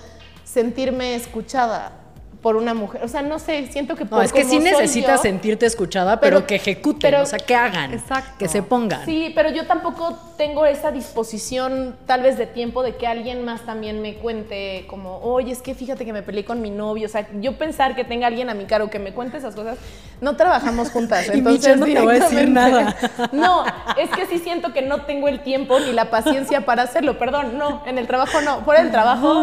[0.44, 1.92] sentirme escuchada
[2.46, 3.02] por una mujer.
[3.02, 6.20] O sea, no sé, siento que por No, es que sí necesitas yo- sentirte escuchada,
[6.20, 8.35] pero, pero- que ejecuten, pero- o sea, que hagan, Exacto.
[8.38, 9.04] que se pongan.
[9.04, 13.62] Sí, pero yo tampoco tengo esa disposición tal vez de tiempo de que alguien más
[13.62, 17.06] también me cuente como, oye, es que fíjate que me peleé con mi novio.
[17.06, 19.76] O sea, yo pensar que tenga alguien a mi cargo que me cuente esas cosas,
[20.20, 21.26] no trabajamos juntas.
[21.35, 22.94] Y entonces no te va a decir nada.
[23.32, 23.64] No,
[23.96, 27.18] es que sí siento que no tengo el tiempo ni la paciencia para hacerlo.
[27.18, 28.61] Perdón, no, en el trabajo no.
[28.64, 29.42] Fuera del trabajo,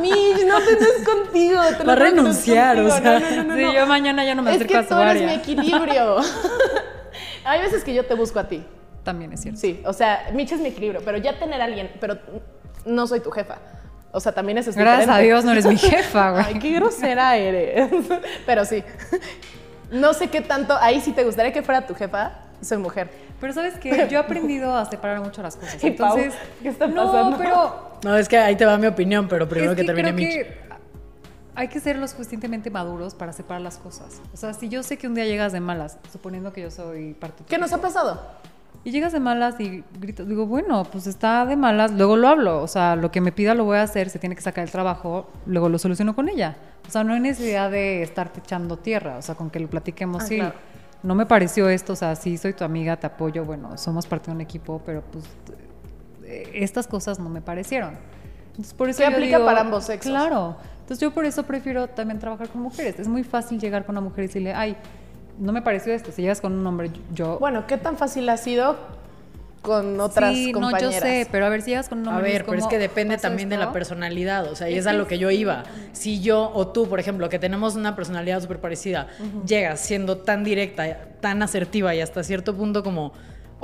[0.00, 1.60] Mitch, no te contigo.
[1.76, 3.00] te lo Que no es renunciar, o sea.
[3.00, 3.72] No, no, no, no, Sí, no.
[3.74, 6.16] yo mañana ya no me Es acerco que a su tú eres mi equilibrio.
[7.44, 8.64] Hay veces que yo te busco a ti.
[9.02, 9.60] También es cierto.
[9.60, 12.18] Sí, o sea, Mitch es mi equilibrio, pero ya tener a alguien, pero
[12.86, 13.58] no soy tu jefa.
[14.12, 15.18] O sea, también es Gracias a.
[15.18, 16.44] Dios no eres mi jefa, güey.
[16.46, 17.90] Ay, qué grosera eres.
[18.46, 18.84] Pero sí.
[19.90, 20.76] No sé qué tanto.
[20.80, 22.30] Ahí sí te gustaría que fuera tu jefa.
[22.60, 23.10] Soy mujer.
[23.40, 25.82] Pero sabes que yo he aprendido a separar mucho las cosas.
[25.82, 27.36] Y Pau, Entonces, ¿qué está no, pasando?
[27.38, 30.28] pero No, es que ahí te va mi opinión, pero primero es que, termine creo
[30.28, 30.46] Mitch.
[30.46, 30.63] que
[31.56, 34.20] hay que ser lo suficientemente maduros para separar las cosas.
[34.32, 37.14] O sea, si yo sé que un día llegas de malas, suponiendo que yo soy
[37.14, 38.20] parte ¿Qué nos ha pasado?
[38.82, 42.60] Y llegas de malas y gritas, digo, bueno, pues está de malas, luego lo hablo.
[42.62, 44.70] O sea, lo que me pida lo voy a hacer, se tiene que sacar el
[44.70, 46.56] trabajo, luego lo soluciono con ella.
[46.86, 50.22] O sea, no hay necesidad de estarte echando tierra, o sea, con que lo platiquemos,
[50.24, 50.36] Ah, sí.
[50.36, 50.54] claro.
[51.02, 54.26] No me pareció esto, o sea, sí soy tu amiga, te apoyo, bueno, somos parte
[54.30, 55.24] de un equipo, pero pues
[56.24, 57.96] eh, estas cosas no me parecieron.
[58.50, 60.10] Entonces, por eso Que yo aplica digo- para ambos sexos.
[60.10, 60.56] Claro.
[60.84, 62.98] Entonces yo por eso prefiero también trabajar con mujeres.
[62.98, 64.76] Es muy fácil llegar con una mujer y decirle, ay,
[65.38, 66.12] no me pareció esto.
[66.12, 67.38] Si llegas con un hombre, yo...
[67.38, 68.76] Bueno, ¿qué tan fácil ha sido
[69.62, 72.28] con otras sí, no, yo sé, pero a ver si llegas con un A hombre.
[72.28, 73.72] y ver, pero es ¿cómo que depende también de la esto?
[73.72, 75.64] personalidad, o sea, y Es es a lo que yo iba.
[75.92, 79.06] Si yo o tú, por ejemplo, que tenemos una personalidad súper parecida,
[79.46, 83.14] llegas siendo tan directa, tan asertiva y hasta cierto punto como,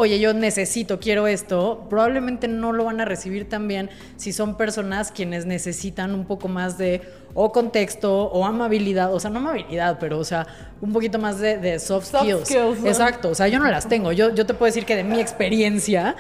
[0.01, 4.57] oye, yo necesito, quiero esto, probablemente no lo van a recibir tan bien si son
[4.57, 7.03] personas quienes necesitan un poco más de
[7.35, 10.47] o contexto o amabilidad, o sea, no amabilidad, pero, o sea,
[10.81, 12.49] un poquito más de, de soft, Soft skills.
[12.49, 12.89] skills, ¿no?
[12.89, 14.11] Exacto, o sea, yo no las tengo.
[14.13, 16.17] Yo, yo te puedo decir que de mi experiencia,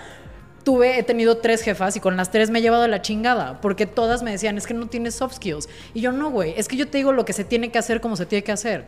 [0.62, 3.62] tuve, he tenido tres jefas y con las tres me he llevado a la chingada,
[3.62, 5.70] porque todas me decían, es que no tienes soft skills.
[5.94, 8.02] Y yo no, güey, es que yo te digo lo que se tiene que hacer
[8.02, 8.84] como se tiene que hacer.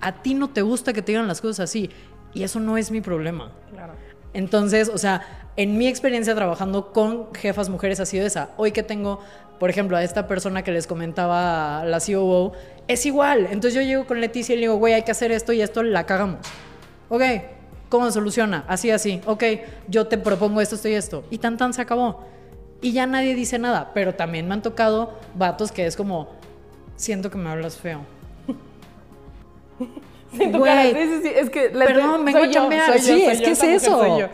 [0.00, 1.90] A ti no te gusta que te digan las cosas así,
[2.34, 3.52] y eso no es mi problema.
[3.70, 3.94] Claro.
[4.34, 5.22] Entonces, o sea,
[5.56, 8.50] en mi experiencia trabajando con jefas mujeres ha sido esa.
[8.56, 9.20] Hoy que tengo,
[9.58, 12.52] por ejemplo, a esta persona que les comentaba, la COO,
[12.88, 13.46] es igual.
[13.50, 15.82] Entonces yo llego con Leticia y le digo, güey, hay que hacer esto y esto
[15.82, 16.46] la cagamos.
[17.08, 17.22] Ok,
[17.88, 18.64] ¿cómo se soluciona?
[18.68, 19.20] Así, así.
[19.26, 19.44] Ok,
[19.88, 21.24] yo te propongo esto, esto y esto.
[21.30, 22.24] Y tan tan se acabó.
[22.80, 23.92] Y ya nadie dice nada.
[23.92, 26.30] Pero también me han tocado vatos que es como,
[26.96, 28.00] siento que me hablas feo.
[30.38, 31.70] Sí, tu Güey, cara, sí, sí, sí, es que...
[31.70, 32.98] la- Perdón, vengo a chambear.
[32.98, 34.30] Sí, soy es yo, que es eso.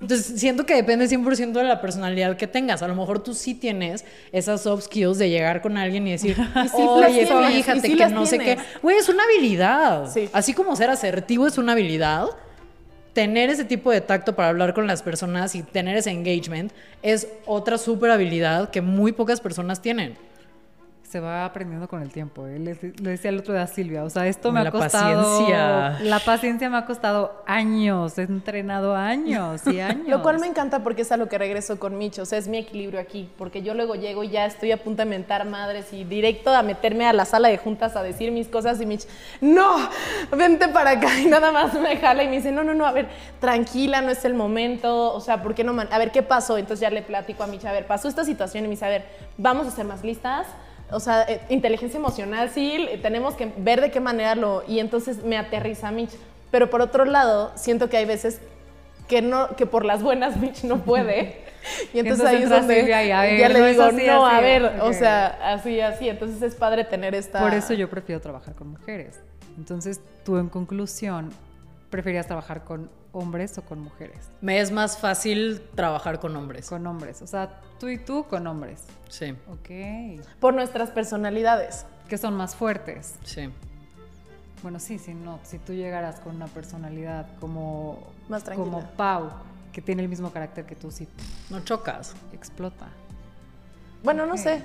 [0.00, 2.82] Entonces, siento que depende 100% de la personalidad que tengas.
[2.82, 6.36] A lo mejor tú sí tienes esas soft skills de llegar con alguien y decir,
[6.74, 8.56] oye, tienes, fíjate que no sé qué.
[8.82, 10.10] Güey, es una habilidad.
[10.10, 10.28] Sí.
[10.32, 12.28] Así como ser asertivo es una habilidad,
[13.12, 17.28] tener ese tipo de tacto para hablar con las personas y tener ese engagement es
[17.44, 20.16] otra super habilidad que muy pocas personas tienen.
[21.10, 22.46] Se va aprendiendo con el tiempo.
[22.46, 22.58] ¿eh?
[22.60, 25.22] Le, le decía el otro día a Silvia, o sea, esto me ha la costado...
[25.22, 25.98] paciencia.
[26.02, 30.06] La paciencia me ha costado años, he entrenado años y años.
[30.06, 32.46] Lo cual me encanta porque es a lo que regreso con Micho, o sea, es
[32.46, 35.92] mi equilibrio aquí, porque yo luego llego y ya estoy a punto de mentar madres
[35.92, 39.06] y directo a meterme a la sala de juntas a decir mis cosas y Mitch,
[39.40, 39.78] no,
[40.36, 42.92] vente para acá y nada más me jala y me dice, no, no, no, a
[42.92, 43.08] ver,
[43.40, 45.72] tranquila, no es el momento, o sea, ¿por qué no?
[45.72, 46.56] man- A ver, ¿qué pasó?
[46.56, 48.90] Entonces ya le platico a Mitch, a ver, pasó esta situación y me dice, a
[48.90, 49.04] ver,
[49.36, 50.46] vamos a ser más listas.
[50.92, 54.64] O sea, eh, inteligencia emocional, sí, tenemos que ver de qué manera lo...
[54.66, 56.12] Y entonces me aterriza Mitch.
[56.50, 58.40] Pero por otro lado, siento que hay veces
[59.08, 61.44] que no que por las buenas Mitch no puede
[61.92, 64.36] y entonces, Entonces ahí es donde ver, ya le no digo así, no así".
[64.36, 68.20] a ver o sea así así entonces es padre tener esta Por eso yo prefiero
[68.20, 69.20] trabajar con mujeres.
[69.58, 71.30] Entonces, tú en conclusión,
[71.90, 74.18] ¿preferías trabajar con hombres o con mujeres?
[74.40, 76.68] Me es más fácil trabajar con hombres.
[76.68, 77.22] Con hombres.
[77.22, 78.84] O sea, tú y tú con hombres.
[79.08, 80.24] Sí, Ok.
[80.40, 83.14] por nuestras personalidades Que son más fuertes.
[83.24, 83.50] sí.
[84.62, 85.38] Bueno, sí, sí, no.
[85.42, 88.70] Si tú llegaras con una personalidad como, Más tranquila.
[88.70, 89.30] como Pau,
[89.72, 91.08] que tiene el mismo carácter que tú, sí,
[91.48, 92.14] No chocas.
[92.34, 92.86] explota.
[94.04, 94.62] bueno no sé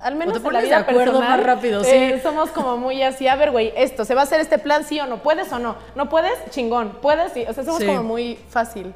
[0.00, 1.90] al menos te en la pones vida de acuerdo personal, más rápido, sí.
[1.92, 4.84] eh, somos como muy así, a ver, güey, esto, ¿se va a hacer este plan
[4.84, 5.22] sí o no?
[5.22, 5.76] ¿Puedes o no?
[5.94, 6.32] ¿No puedes?
[6.50, 6.98] Chingón.
[7.00, 7.32] ¿Puedes?
[7.32, 7.44] Sí.
[7.48, 7.86] O sea, somos Sí.
[7.86, 8.92] como muy fácil.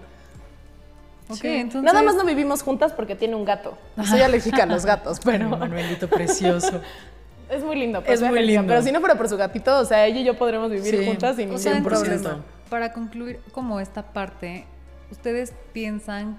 [1.31, 1.49] Ok, Sí.
[1.49, 1.83] entonces...
[1.83, 3.77] Nada más no vivimos juntas porque tiene un gato.
[4.09, 6.81] Soy alérgica a los gatos, pero Manuelito precioso.
[7.51, 8.03] es muy lindo.
[8.03, 8.67] pues, Es muy lindo.
[8.67, 11.07] Pero si no fuera por su gatito, o sea, ella y yo podremos vivir Sí.
[11.07, 12.45] juntas sin O ningún sea, entonces, problema.
[12.71, 14.65] para concluir como esta parte,
[15.11, 16.39] ¿ustedes piensan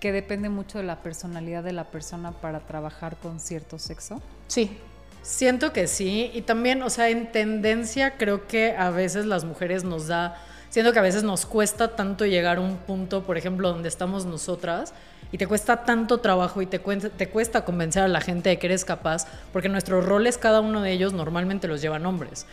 [0.00, 4.22] que depende mucho de la personalidad de la persona para trabajar con cierto sexo?
[4.48, 4.78] Sí.
[5.22, 9.82] Siento que sí, y también, o sea, en tendencia creo que a veces las mujeres
[9.82, 10.36] nos da,
[10.70, 14.24] siento que a veces nos cuesta tanto llegar a un punto, por ejemplo, donde estamos
[14.24, 14.94] nosotras,
[15.32, 18.84] y te cuesta tanto trabajo y te, cuesta convencer a la gente de que eres
[18.84, 22.46] capaz, porque nuestros roles, cada uno de ellos, normalmente los llevan hombres.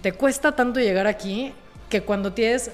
[0.00, 1.52] Te cuesta tanto llegar aquí
[1.90, 2.70] que cuando tienes,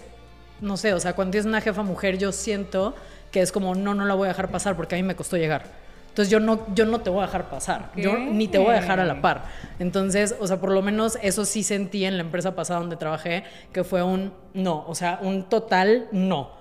[0.61, 2.95] no sé, o sea, cuando tienes una jefa mujer, yo siento
[3.37, 5.37] que es como, no, no la voy a dejar pasar porque a mí me costó
[5.37, 5.65] llegar.
[6.09, 8.81] Entonces yo no, yo no te voy a dejar pasar, yo ni te voy a
[8.81, 9.45] dejar a la par.
[9.79, 13.45] Entonces, o sea, por lo menos eso sí sentí en la empresa pasada donde trabajé,
[13.75, 16.53] que fue un no, o sea, un total no.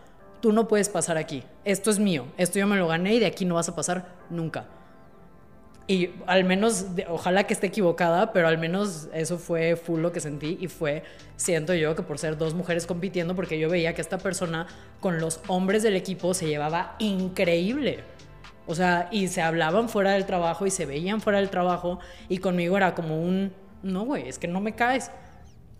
[0.41, 3.27] Tú no puedes pasar aquí, esto es mío, esto yo me lo gané y de
[3.27, 4.65] aquí no vas a pasar nunca.
[5.87, 10.19] Y al menos, ojalá que esté equivocada, pero al menos eso fue full lo que
[10.19, 11.03] sentí y fue,
[11.35, 14.65] siento yo, que por ser dos mujeres compitiendo, porque yo veía que esta persona
[14.99, 18.03] con los hombres del equipo se llevaba increíble.
[18.65, 22.39] O sea, y se hablaban fuera del trabajo y se veían fuera del trabajo y
[22.39, 25.11] conmigo era como un, no, güey, es que no me caes.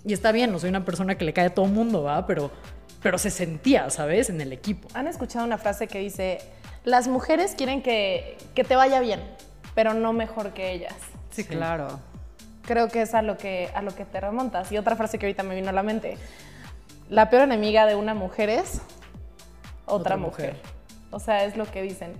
[0.05, 2.27] Y está bien, no soy una persona que le cae a todo mundo, ¿va?
[2.27, 2.51] Pero,
[3.01, 4.29] pero se sentía, ¿sabes?
[4.29, 4.87] En el equipo.
[4.93, 6.37] ¿Han escuchado una frase que dice,
[6.83, 9.19] las mujeres quieren que, que te vaya bien,
[9.75, 10.95] pero no mejor que ellas?
[11.31, 11.99] Sí, claro.
[12.63, 14.71] Creo que es a lo que, a lo que te remontas.
[14.71, 16.17] Y otra frase que ahorita me vino a la mente,
[17.09, 18.81] la peor enemiga de una mujer es
[19.85, 20.53] otra, Otra mujer.
[20.55, 20.71] mujer.
[21.11, 22.13] O sea, es lo que dicen.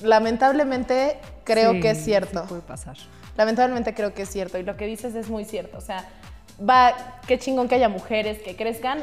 [0.00, 2.42] Lamentablemente creo Sí, que es cierto.
[2.42, 2.96] Sí puede pasar.
[3.36, 5.78] Lamentablemente creo que es cierto y lo que dices es muy cierto.
[5.78, 6.04] O sea,
[6.68, 6.94] va,
[7.26, 8.98] qué chingón que haya mujeres que crezcan,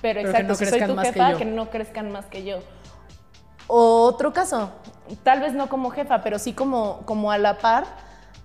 [0.00, 1.38] pero, Pero que exacto, no si soy tu más que jefa, yo.
[1.38, 2.60] que, no crezcan más que yo.
[3.72, 4.68] Otro caso,
[5.22, 7.84] tal vez no como jefa, pero sí como, como a la par,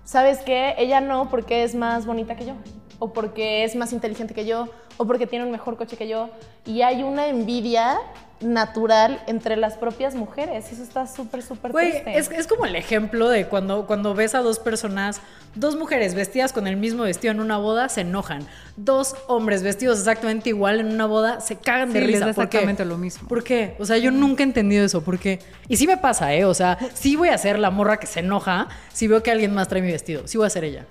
[0.04, 0.76] ¿sabes qué?
[0.78, 2.54] Ella no porque es más bonita que yo,
[2.98, 6.30] o porque es más inteligente que yo, o porque tiene un mejor coche que yo.
[6.64, 7.98] Y hay una envidia
[8.40, 10.70] natural entre las propias mujeres.
[10.70, 12.18] Eso está súper, súper Güey, triste.
[12.18, 15.20] es, es como el ejemplo de cuando, cuando ves a dos personas,
[15.54, 18.46] dos mujeres vestidas con el mismo vestido en una boda, se enojan.
[18.76, 22.26] Dos hombres vestidos exactamente igual en una boda, se cagan de Sí, les risa.
[22.26, 22.58] da ¿Por qué?
[22.58, 23.26] exactamente lo mismo.
[23.26, 23.74] ¿Por qué?
[23.78, 25.02] O sea, yo nunca he entendido eso.
[25.02, 25.38] ¿Por qué?
[25.68, 26.44] Y sí me pasa, ¿eh?
[26.44, 29.54] O sea, sí voy a ser la morra que se enoja si veo que alguien
[29.54, 30.26] más trae mi vestido.
[30.28, 30.84] Sí voy a ser ella.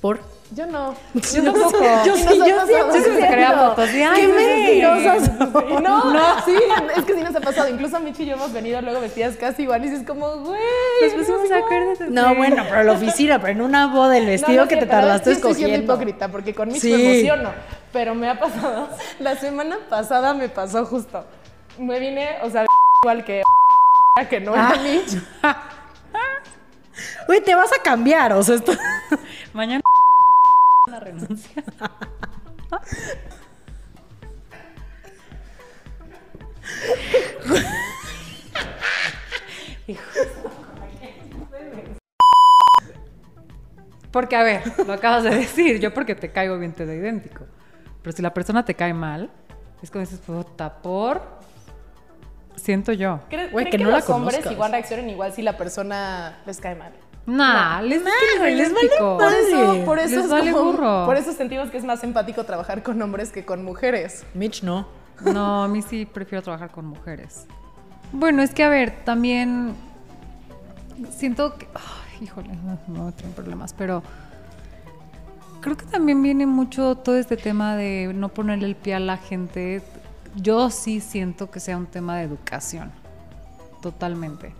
[0.00, 0.20] ¿Por?
[0.54, 0.94] Yo no.
[1.14, 1.78] Yo tampoco.
[2.06, 2.72] Yo sí, yo sí.
[2.72, 3.92] Yo sí me sacaría fotos.
[3.92, 5.38] de, ¡Qué mentirosas!
[5.82, 6.54] No, no, sí,
[6.96, 7.68] es que sí nos ha pasado.
[7.68, 10.60] Incluso Michi y yo hemos venido luego vestidas casi igual y es como, güey.
[11.02, 12.06] Nos pusimos acuerdo.
[12.08, 14.86] No, bueno, pero la oficina, pero en una boda el No, vestido no que te
[14.86, 15.94] tardaste sí estoy siendo escogiendo.
[15.94, 16.92] hipócrita porque con Michi Sí.
[16.94, 17.50] me emociono.
[17.92, 18.88] Pero me ha pasado.
[19.18, 21.26] La semana pasada me pasó justo.
[21.78, 22.64] Me vine, o sea,
[23.02, 23.42] igual que
[24.30, 25.16] que no era Mitch.
[27.28, 28.72] Güey, te vas a cambiar, o sea, esto...
[29.58, 29.82] Mañana
[30.86, 31.64] la renuncia.
[44.12, 47.44] Porque, a ver, lo acabas de decir, yo porque te caigo bien te da idéntico.
[48.02, 49.28] Pero si la persona te cae mal,
[49.82, 51.20] es como dices, puta, por.
[52.54, 53.22] Siento yo.
[53.28, 54.52] ¿Creen, Güey, que que, no la los hombres conozcas.
[54.52, 56.92] igual reaccionan igual si la persona les cae mal?
[57.28, 58.10] Nah, les, Nah,
[58.46, 58.88] les vale.
[58.98, 61.04] Por eso, por eso Les es vale como- burro.
[61.06, 64.24] por eso sentimos que es más empático trabajar con hombres que con mujeres.
[64.34, 64.88] Mitch no.
[65.24, 67.46] No, a mí sí prefiero trabajar con mujeres.
[68.12, 69.74] Bueno, es que a ver, también
[71.10, 71.66] siento que.
[71.74, 74.02] Ay, híjole, no, no me traen problemas, pero
[75.60, 79.16] creo que también viene mucho todo este tema de no ponerle el pie a la
[79.18, 79.82] gente.
[80.36, 82.92] Yo sí siento que sea un tema de educación,
[83.82, 84.54] totalmente.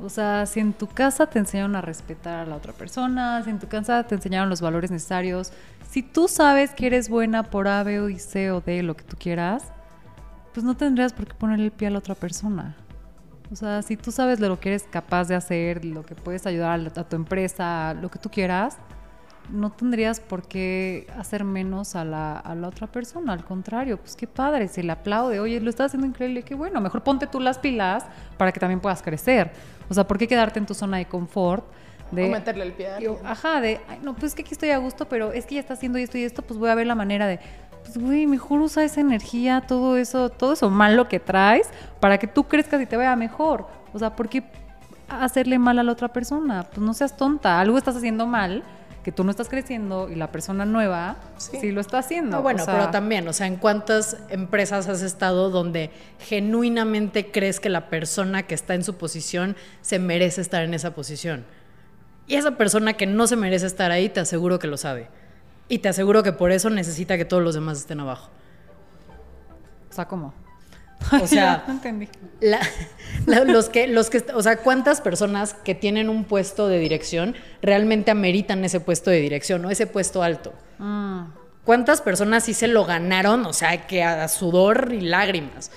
[0.00, 3.50] O sea, si en tu casa te enseñaron a respetar a la otra persona, si
[3.50, 5.52] en tu casa te enseñaron los valores necesarios,
[5.88, 8.96] si tú sabes que eres buena por A, B, o y C o D, lo
[8.96, 9.72] que tú quieras,
[10.52, 12.76] pues no tendrías por qué ponerle el pie a la otra persona.
[13.52, 16.80] O sea, si tú sabes lo que eres capaz de hacer, lo que puedes ayudar
[16.96, 18.78] a, tu empresa, lo que tú quieras,
[19.50, 23.32] no tendrías por qué hacer menos a la, a la otra persona.
[23.32, 25.38] Al contrario, pues qué padre, se le aplaude.
[25.38, 26.80] Oye, lo estás haciendo increíble, qué bueno.
[26.80, 28.04] Mejor ponte tú las pilas
[28.38, 29.52] para que también puedas crecer.
[29.88, 31.64] O sea, ¿por qué quedarte en tu zona de confort?
[32.10, 34.52] De, o meterle el pie a yo, ajá, de, "Ay, no, pues es que aquí
[34.52, 36.74] estoy a gusto, pero es que ya está haciendo esto y esto, pues voy a
[36.74, 37.40] ver la manera de,
[37.82, 41.68] pues güey, mejor usa esa energía, todo eso, todo eso malo que traes
[42.00, 43.66] para que tú crezcas y te vaya mejor.
[43.92, 44.44] O sea, ¿por qué
[45.08, 46.62] hacerle mal a la otra persona?
[46.64, 48.62] Pues no seas tonta, algo estás haciendo mal,
[49.04, 51.70] que tú no estás creciendo y la persona nueva sí, Sí.
[51.70, 52.38] lo está haciendo.
[52.38, 57.30] No, bueno, O sea, pero también, o sea, ¿en cuántas empresas has estado donde genuinamente
[57.30, 61.44] crees que la persona que está en su posición se merece estar en esa posición?
[62.26, 65.08] Y esa persona que no se merece estar ahí, te aseguro que lo sabe.
[65.68, 68.30] Y te aseguro que por eso necesita que todos los demás estén abajo.
[69.90, 70.34] O sea, ¿cómo?
[71.22, 72.08] O sea, no entendí.
[72.40, 72.60] la-
[73.26, 77.34] la- los que, los que, o sea, ¿cuántas personas que tienen un puesto de dirección
[77.62, 80.52] realmente ameritan ese puesto de dirección o ese puesto alto?
[80.78, 81.22] Mm.
[81.64, 83.46] ¿Cuántas personas sí se lo ganaron?
[83.46, 85.70] O sea, que a sudor y lágrimas.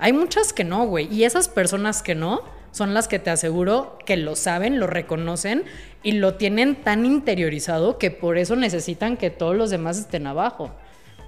[0.00, 1.12] Hay muchas que no, güey.
[1.14, 5.64] Y esas personas que no, son las que te aseguro que lo saben, lo reconocen
[6.02, 10.72] y lo tienen tan interiorizado que por eso necesitan que todos los demás estén abajo.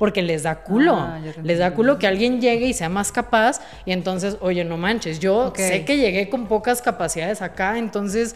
[0.00, 0.96] Porque les da culo.
[0.96, 4.78] Ah, les da culo que alguien llegue y sea más capaz y entonces, oye, no
[4.78, 8.34] manches, yo sé que llegué con pocas capacidades acá, entonces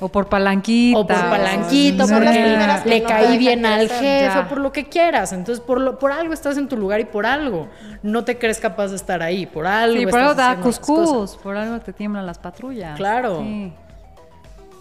[0.00, 0.98] O por palanquita.
[0.98, 4.40] o por palanquito, porque le no caí bien al jefe, Ya.
[4.40, 5.32] o por lo que quieras.
[5.32, 7.68] Entonces, por, lo, por algo estás en tu lugar y por algo
[8.02, 9.46] no te crees capaz de estar ahí.
[9.46, 9.98] Por algo.
[9.98, 12.98] Sí, por algo te da cuscús, por algo te tiemblan las patrullas.
[12.98, 13.40] Claro.
[13.40, 13.72] Sí.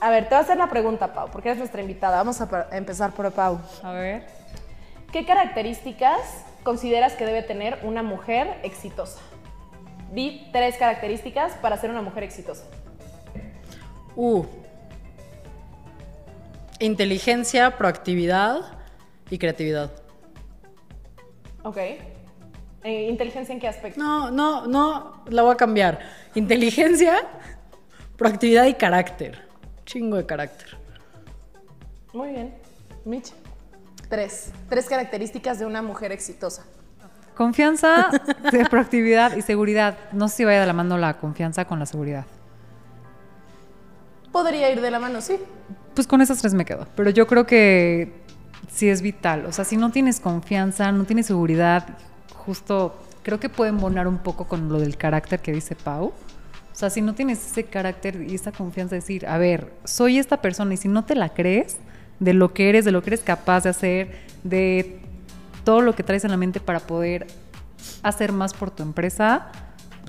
[0.02, 2.18] A ver, te voy a hacer la pregunta, Pau, porque eres nuestra invitada.
[2.18, 3.60] Vamos a empezar por Pau.
[3.82, 4.37] A ver.
[5.12, 9.20] ¿Qué características consideras que debe tener una mujer exitosa?
[10.12, 12.66] Di tres características para ser una mujer exitosa.
[14.16, 14.46] Uh.
[16.80, 18.62] Inteligencia, proactividad
[19.30, 19.92] y creatividad.
[21.64, 21.78] Ok.
[22.84, 24.00] Eh, ¿Inteligencia en qué aspecto?
[24.00, 26.00] No, no, no, la voy a cambiar.
[26.36, 27.28] Inteligencia,
[28.18, 29.48] proactividad y carácter.
[29.86, 30.78] Chingo de carácter.
[32.14, 32.54] Muy bien.
[33.06, 33.34] Mitch.
[34.10, 34.52] Tres.
[34.70, 36.64] Tres características de una mujer exitosa.
[37.36, 38.10] Confianza,
[38.70, 39.98] proactividad y seguridad.
[40.12, 42.26] No sé si vaya de la mano la confianza con la seguridad.
[44.32, 45.38] Podría ir de la mano, sí.
[45.94, 46.88] Pues con esas tres me quedo.
[46.96, 48.14] Pero yo creo que
[48.72, 49.46] sí es vital.
[49.46, 51.88] O sea, si no tienes confianza, no tienes seguridad,
[52.36, 56.06] justo creo que puede embonar un poco con lo del carácter que dice Pau.
[56.06, 60.20] O sea, si no tienes ese carácter y esa confianza de decir, a ver, soy
[60.20, 61.78] esta persona y si no te la crees
[62.20, 64.12] de lo que eres, de lo que eres capaz de hacer,
[64.44, 65.00] de
[65.64, 67.28] todo lo que traes en la mente para poder
[68.04, 69.48] hacer más por tu empresa,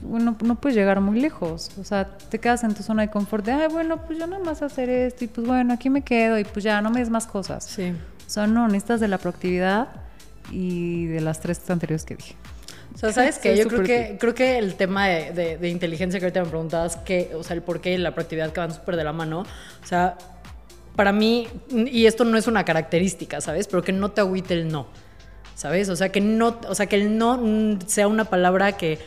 [0.03, 1.71] bueno, no puedes llegar muy lejos.
[1.81, 4.43] O sea, te quedas en tu zona de confort de, ay, bueno, pues yo nada
[4.43, 7.11] más hacer esto y pues bueno, aquí me quedo y pues ya, no me des
[7.11, 7.65] más cosas.
[7.65, 7.93] Sí.
[8.27, 9.89] O sea, no, necesitas de la proactividad
[10.53, 12.37] y de las tres anteriores que dije.
[12.95, 13.57] O sea, ¿sabes qué?
[13.57, 16.97] Yo creo que, creo que el tema de, de- de inteligencia que ahorita me preguntabas,
[16.97, 19.87] que, o sea, el porqué y la proactividad que van súper de la mano, o
[19.87, 20.17] sea,
[20.99, 23.69] para mí, y esto no es una característica, ¿sabes?
[23.69, 24.89] Pero que no te agüite el no,
[25.55, 25.89] ¿sabes?
[25.91, 28.99] O sea, que no, o sea, que el no mm, sea una palabra que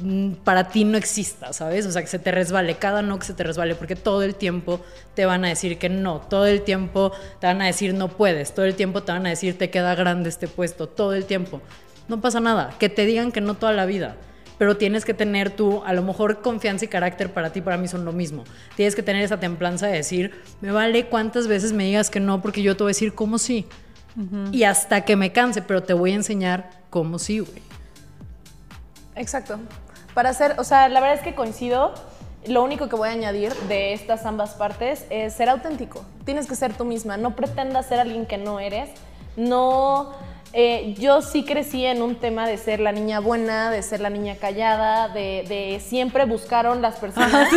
[0.00, 1.86] mm, para ti no exista, ¿sabes?
[1.86, 4.34] O sea, que se te resbale, cada no que se te resbale, porque todo el
[4.34, 4.82] tiempo
[5.14, 7.10] te van a decir que no, todo el tiempo
[7.40, 9.94] te van a decir no puedes, todo el tiempo te van a decir te queda
[9.94, 11.62] grande este puesto, todo el tiempo.
[12.06, 14.16] No pasa nada, que te digan que no toda la vida,
[14.64, 17.86] pero tienes que tener tú, a lo mejor confianza y carácter para ti, para mí
[17.86, 18.44] son lo mismo.
[18.76, 22.40] Tienes que tener esa templanza de decir, me vale cuántas veces me digas que no,
[22.40, 23.66] porque yo te voy a decir cómo sí.
[24.52, 27.60] Y hasta que me canse, pero te voy a enseñar cómo sí, güey.
[29.16, 29.58] Exacto.
[30.14, 31.92] Para hacer, o sea, la verdad es que coincido.
[32.46, 36.06] Lo único que voy a añadir de estas ambas partes es ser auténtico.
[36.24, 37.18] Tienes que ser tú misma.
[37.18, 38.88] No pretendas ser alguien que no eres.
[39.36, 40.12] No.
[40.56, 44.08] Eh, yo sí crecí en un tema de ser la niña buena, de ser la
[44.08, 47.48] niña callada, de, de siempre buscaron las personas.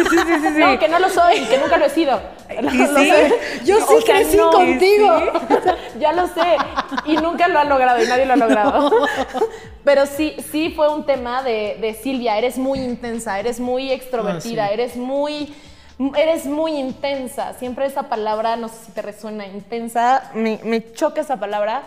[0.57, 2.19] No, que no lo soy, que nunca lo he sido.
[2.59, 3.09] Lo- ¿Y lo sí?
[3.09, 3.33] sé.
[3.65, 5.09] Yo sí crecí contigo.
[5.99, 6.57] ya lo sé.
[7.05, 8.91] Y nunca lo han logrado y nadie lo ha logrado.
[9.83, 14.65] Pero sí, sí fue un tema de, de Silvia, eres muy intensa, eres muy extrovertida,
[14.65, 14.73] Ah, sí.
[14.73, 15.53] eres muy...
[16.15, 21.21] Eres muy intensa, siempre esa palabra, no sé si te resuena, intensa, me, me choca
[21.21, 21.81] esa palabra.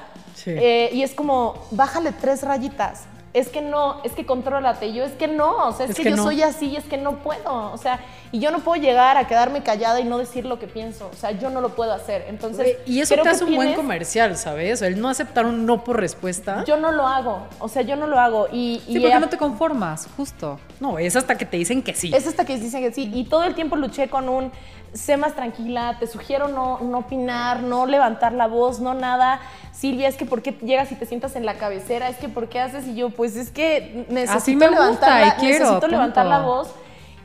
[0.46, 3.04] Eh, y es como, bájale tres rayitas.
[3.32, 4.92] Es que no, es que contrólate.
[4.92, 6.24] Yo, es que no, o sea, es, Es que, que yo no.
[6.24, 7.72] soy así y es que no puedo.
[7.72, 8.00] O sea,
[8.32, 11.08] y yo no puedo llegar a quedarme callada y no decir lo que pienso.
[11.12, 12.24] O sea, yo no lo puedo hacer.
[12.28, 14.82] Entonces, y eso te hace un buen comercial, ¿sabes?
[14.82, 16.64] El no aceptar un no por respuesta.
[16.64, 17.46] Yo no lo hago.
[17.60, 18.48] O sea, yo no lo hago.
[18.52, 20.58] Y, Sí, y porque no te conformas, justo.
[20.80, 22.12] No, es hasta que te dicen que sí.
[22.14, 23.10] Es hasta que dicen que sí.
[23.14, 24.50] Y todo el tiempo luché con un
[24.92, 29.40] sé más tranquila, te sugiero no, no opinar, no levantar la voz, no nada.
[29.72, 32.08] Silvia, es que ¿por qué llegas y te sientas en la cabecera?
[32.08, 32.86] Es que ¿por qué haces?
[32.86, 36.24] Y yo, pues es que necesito Así me gusta levantar, la, y quiero, necesito levantar
[36.24, 36.54] la punto.
[36.54, 36.68] voz.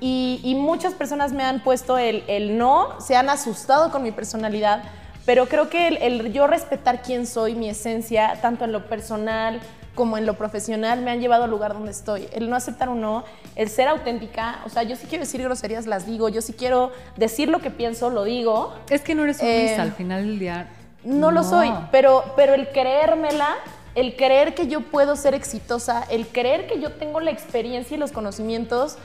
[0.02, 4.12] Y, y muchas personas me han puesto el, el no, se han asustado con mi
[4.12, 4.84] personalidad,
[5.26, 9.62] pero creo que el, el yo respetar quién soy, mi esencia, tanto en lo personal
[9.94, 12.28] como en lo profesional, me han llevado al lugar donde estoy.
[12.34, 13.24] El no aceptar un no,
[13.56, 16.92] el ser auténtica, o sea, yo sí quiero decir groserías, las digo, yo sí quiero
[17.16, 18.74] decir lo que pienso, lo digo.
[18.90, 20.68] Es que no eres sumisa Eh, al final del día.
[21.06, 23.48] No, lo soy, pero, pero el creérmela,
[23.96, 28.00] el creer que yo puedo ser exitosa, el creer que yo tengo la experiencia y
[28.00, 28.98] los conocimientos.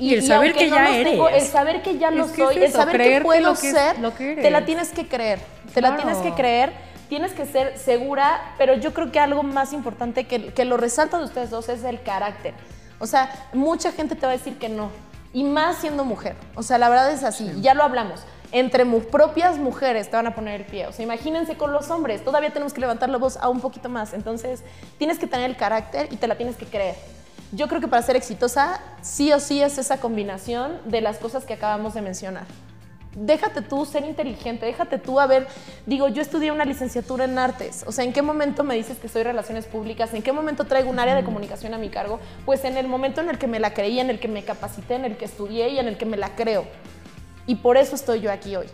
[0.00, 1.42] Y el saber que ya los tengo, eres.
[1.44, 3.68] el saber que ya lo Es que es soy, el saber que puedo lo que
[3.68, 4.66] es- ser, lo que te la eres.
[4.66, 5.40] tienes que creer.
[5.74, 6.72] Te la tienes que creer,
[7.08, 11.18] tienes que ser segura, pero yo creo que algo más importante que, que lo resalta
[11.18, 12.54] de ustedes dos es el carácter.
[13.00, 14.90] O sea, mucha gente te va a decir que no,
[15.32, 16.36] y más siendo mujer.
[16.54, 18.20] O sea, la verdad es así, ya lo hablamos.
[18.50, 20.86] Entre mu- propias mujeres te van a poner el pie.
[20.86, 23.88] O sea, imagínense con los hombres, todavía tenemos que levantar la voz a un poquito
[23.90, 24.14] más.
[24.14, 24.62] Entonces,
[24.96, 26.94] tienes que tener el carácter y te la tienes que creer.
[27.52, 31.44] yo creo que para ser exitosa, sí o sí es esa combinación de las cosas
[31.46, 32.44] que acabamos de mencionar.
[33.16, 35.46] Déjate tú ser inteligente, déjate tú a ver,
[35.86, 39.08] digo, yo estudié una licenciatura en artes, o sea, ¿en qué momento me dices que
[39.08, 40.12] soy relaciones públicas?
[40.12, 42.20] ¿En qué momento traigo un área de comunicación a mi cargo?
[42.44, 44.94] Pues en el momento en el que me la creí, en el que me capacité,
[44.96, 46.64] en el que estudié y en el que me la creo.
[47.48, 48.66] Y por eso estoy yo aquí hoy.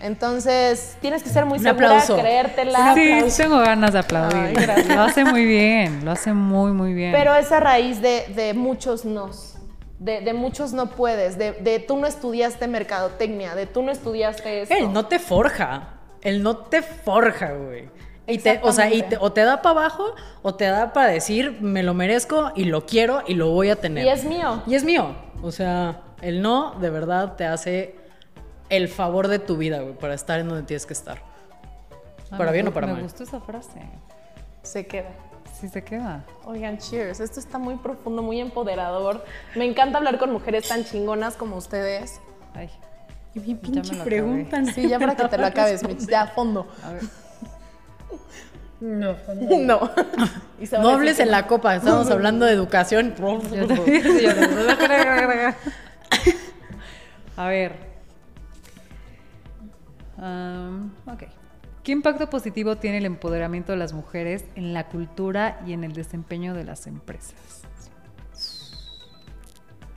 [0.00, 2.16] Entonces, tienes que ser muy Un segura, aplauso.
[2.18, 2.94] creértela.
[2.94, 4.36] Sí, tengo ganas de aplaudir.
[4.36, 4.88] Ay, gracias.
[4.96, 7.12] lo hace muy bien, lo hace muy, muy bien.
[7.12, 9.56] Pero es a raíz de, de muchos nos.
[9.98, 14.62] De, de muchos no puedes, de, de tú no estudiaste mercadotecnia, de tú no estudiaste
[14.62, 14.74] esto.
[14.74, 15.88] Él no te forja.
[16.20, 17.88] Él no te forja, güey.
[18.26, 21.08] Y te, o sea, y te- o te da para abajo o te da para
[21.08, 24.04] decir, me lo merezco y lo quiero y lo voy a tener.
[24.04, 24.62] Y es mío.
[24.66, 25.14] Y es mío.
[25.42, 27.94] O sea, el no de verdad te hace
[28.70, 31.18] el favor de tu vida, güey, para estar en donde tienes que estar.
[32.30, 33.02] Ah, para me bien o para me mal.
[33.02, 33.80] gustó esa frase.
[34.62, 35.10] Se queda.
[35.60, 36.24] Sí se queda.
[36.46, 37.20] Oigan, cheers.
[37.20, 39.24] Esto está muy profundo, muy empoderador.
[39.54, 42.20] Me encanta hablar con mujeres tan chingonas como ustedes.
[42.54, 42.70] Ay,
[43.34, 44.10] Y bien Ya me pinche lo acabé.
[44.10, 44.66] preguntan.
[44.66, 46.06] Sí, ya para que te lo acabes, Mitch.
[46.08, 46.66] Ya a fondo.
[46.82, 47.02] a ver.
[48.80, 49.16] No,
[49.58, 49.90] No.
[50.60, 53.14] Y se van no a hables en la copa, estamos hablando de educación.
[57.36, 57.93] A ver.
[60.24, 61.24] Am, ok.
[61.82, 65.92] ¿Qué impacto positivo tiene el empoderamiento de las mujeres en la cultura y en el
[65.92, 67.34] desempeño de las empresas?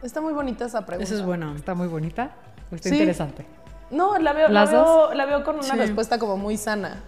[0.04, 1.06] Está muy bonita esa pregunta.
[1.06, 1.56] Eso es bueno.
[1.56, 2.32] ¿Está muy bonita?
[2.72, 2.96] ¿O está Sí.
[2.96, 3.46] interesante?
[3.90, 5.78] No, la veo, la ¿Las veo, la veo con una Sí.
[5.78, 7.04] respuesta como muy sana.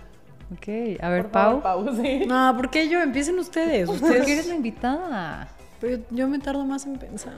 [0.53, 1.83] Ok, a ver, Por favor, Pau.
[1.85, 2.25] Pau, sí.
[2.25, 3.01] No, ¿por qué yo?
[3.01, 3.85] Empiecen ustedes.
[3.85, 4.27] Porque Ustedes.
[4.29, 5.47] eres la invitada.
[5.81, 7.33] Pero yo me tardo más en pensar.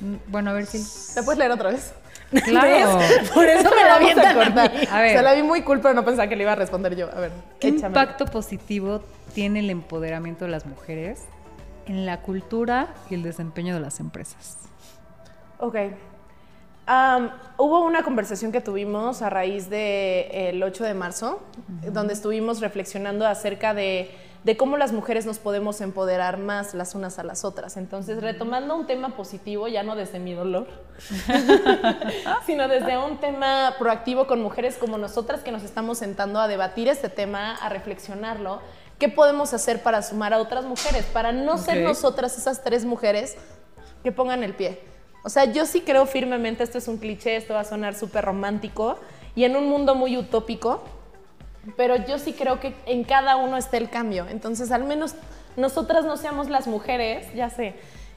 [0.00, 0.78] Mm, Bueno, a ver si.
[1.14, 1.92] ¿Te puedes leer otra vez?
[2.44, 2.98] Claro.
[3.34, 4.72] Por eso me la avientan a cortar.
[4.90, 5.22] A ver.
[5.22, 7.08] La vi muy cool, pero no pensaba que le iba a responder yo.
[7.10, 7.88] A ver, ¿Qué échamela.
[7.88, 9.02] impacto positivo
[9.34, 11.24] tiene el empoderamiento de las mujeres
[11.86, 14.58] en la cultura y el desempeño de las empresas?
[15.58, 15.76] Ok.
[17.58, 21.42] Hubo una conversación que tuvimos a raíz del 8 de marzo,
[21.92, 24.10] donde estuvimos reflexionando acerca de,
[24.44, 27.76] de cómo las mujeres nos podemos empoderar más las unas a las otras.
[27.76, 30.66] Entonces, retomando un tema positivo, ya no desde mi dolor,
[32.46, 36.88] sino desde un tema proactivo con mujeres como nosotras que nos estamos sentando a debatir
[36.88, 38.60] este tema, a reflexionarlo.
[38.98, 41.04] ¿Qué podemos hacer para sumar a otras mujeres?
[41.06, 43.36] Para no ser nosotras esas tres mujeres
[44.02, 44.80] que pongan el pie.
[45.24, 48.24] O sea, yo sí creo firmemente, esto es un cliché, esto va a sonar súper
[48.24, 48.98] romántico
[49.34, 50.82] y en un mundo muy utópico,
[51.76, 54.26] pero yo sí creo que en cada uno está el cambio.
[54.28, 55.14] Entonces, al menos
[55.56, 57.74] nosotras no seamos las mujeres, ya sé,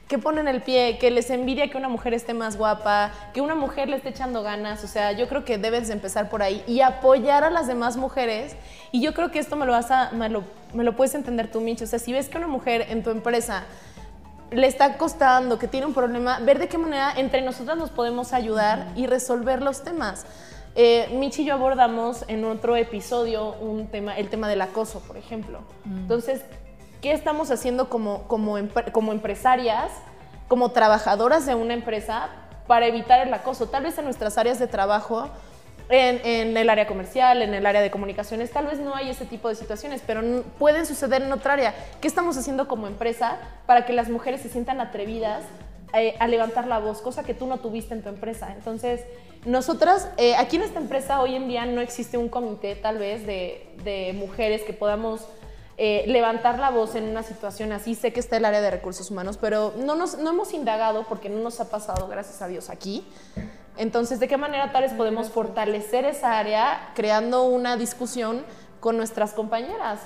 [0.08, 3.54] que ponen el pie, que les envidia que una mujer esté más guapa, que una
[3.54, 4.84] mujer le esté echando ganas.
[4.84, 7.96] O sea, yo creo que debes de empezar por ahí y apoyar a las demás
[7.96, 8.54] mujeres.
[8.90, 11.50] Y yo creo que esto me lo vas a, me lo, me lo puedes entender
[11.50, 11.84] tú, Micho.
[11.84, 13.64] O sea, si ves que una mujer en tu empresa
[14.50, 18.32] le está costando, que tiene un problema, ver de qué manera entre nosotras nos podemos
[18.34, 20.26] ayudar y resolver los temas.
[20.74, 25.16] Eh, Michi y yo abordamos en otro episodio un tema, el tema del acoso, por
[25.16, 25.60] ejemplo.
[25.84, 26.42] Entonces,
[27.02, 28.56] ¿qué estamos haciendo como, como,
[28.92, 29.92] como empresarias,
[30.48, 32.28] como trabajadoras de una empresa
[32.66, 33.68] para evitar el acoso?
[33.68, 35.28] Tal vez en nuestras áreas de trabajo
[35.90, 39.26] en, en el área comercial, en el área de comunicaciones, tal vez no hay ese
[39.26, 40.22] tipo de situaciones, pero
[40.58, 41.74] pueden suceder en otra área.
[42.00, 45.44] ¿Qué estamos haciendo como empresa para que las mujeres se sientan atrevidas
[45.92, 48.54] eh, a levantar la voz, cosa que tú no tuviste en tu empresa?
[48.56, 49.02] Entonces,
[49.44, 53.26] nosotras, eh, aquí en esta empresa hoy en día no existe un comité tal vez
[53.26, 55.22] de, mujeres que podamos
[55.78, 57.96] eh, levantar la voz en una situación así.
[57.96, 61.28] Sé que está el área de recursos humanos, pero no, nos, no hemos indagado porque
[61.28, 63.04] no nos ha pasado, gracias a Dios, aquí.
[63.76, 68.44] Entonces, ¿de qué manera tal vez podemos fortalecer esa área creando una discusión
[68.78, 70.00] con nuestras compañeras?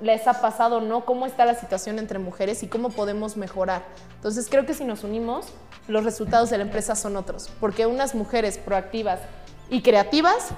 [0.00, 1.04] ¿Les ha pasado o no?
[1.04, 3.84] ¿Cómo está la situación entre mujeres y cómo podemos mejorar?
[4.16, 5.46] Entonces, creo que si nos unimos,
[5.88, 9.20] los resultados de la empresa son otros, porque unas mujeres proactivas
[9.68, 10.48] y creativas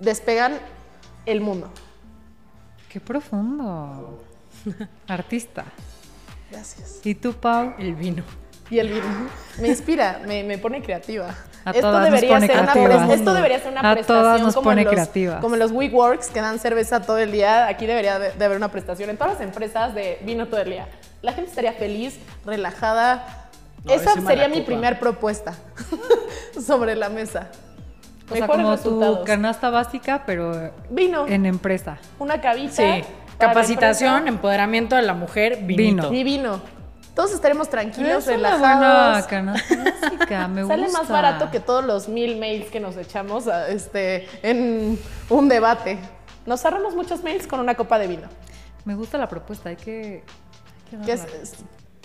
[0.00, 0.58] despegan
[1.26, 1.70] el mundo.
[2.88, 4.22] ¡Qué profundo!
[5.06, 5.64] Artista.
[6.50, 7.00] Gracias.
[7.04, 7.74] ¿Y tú, Pau?
[7.78, 8.22] El vino.
[8.70, 9.04] Y el vino
[9.60, 11.34] me inspira, me, me pone creativa.
[11.66, 14.40] A esto, todas nos debería pone ser una esto debería ser una A prestación todas
[14.40, 15.40] nos como, pone en los, creativas.
[15.40, 17.66] como en los WeWorks que dan cerveza todo el día.
[17.66, 20.70] Aquí debería de, de haber una prestación en todas las empresas de vino todo el
[20.70, 20.88] día.
[21.22, 23.48] La gente estaría feliz, relajada.
[23.84, 24.66] No, Esa sería mi copa.
[24.66, 25.54] primer propuesta
[26.66, 27.48] sobre la mesa.
[28.28, 29.18] O sea, Mejores como resultados.
[29.20, 31.98] tu canasta básica, pero Vino, en empresa.
[32.18, 32.72] una cabita.
[32.72, 33.04] Sí.
[33.38, 34.28] Capacitación, empresa.
[34.34, 36.10] empoderamiento de la mujer, vinito.
[36.10, 36.12] Vino.
[36.14, 36.60] Y vino.
[37.16, 39.26] Todos estaremos tranquilos, Es una relajados.
[39.26, 40.98] buena canasta básica, me Sale gusta.
[41.00, 44.98] más barato que todos los mil mails que nos echamos a- este, en
[45.30, 45.98] un debate.
[46.44, 48.28] Nos ahorramos muchos mails con una copa de vino.
[48.84, 50.22] Me gusta la propuesta, hay que...
[50.92, 51.54] hay que es- es-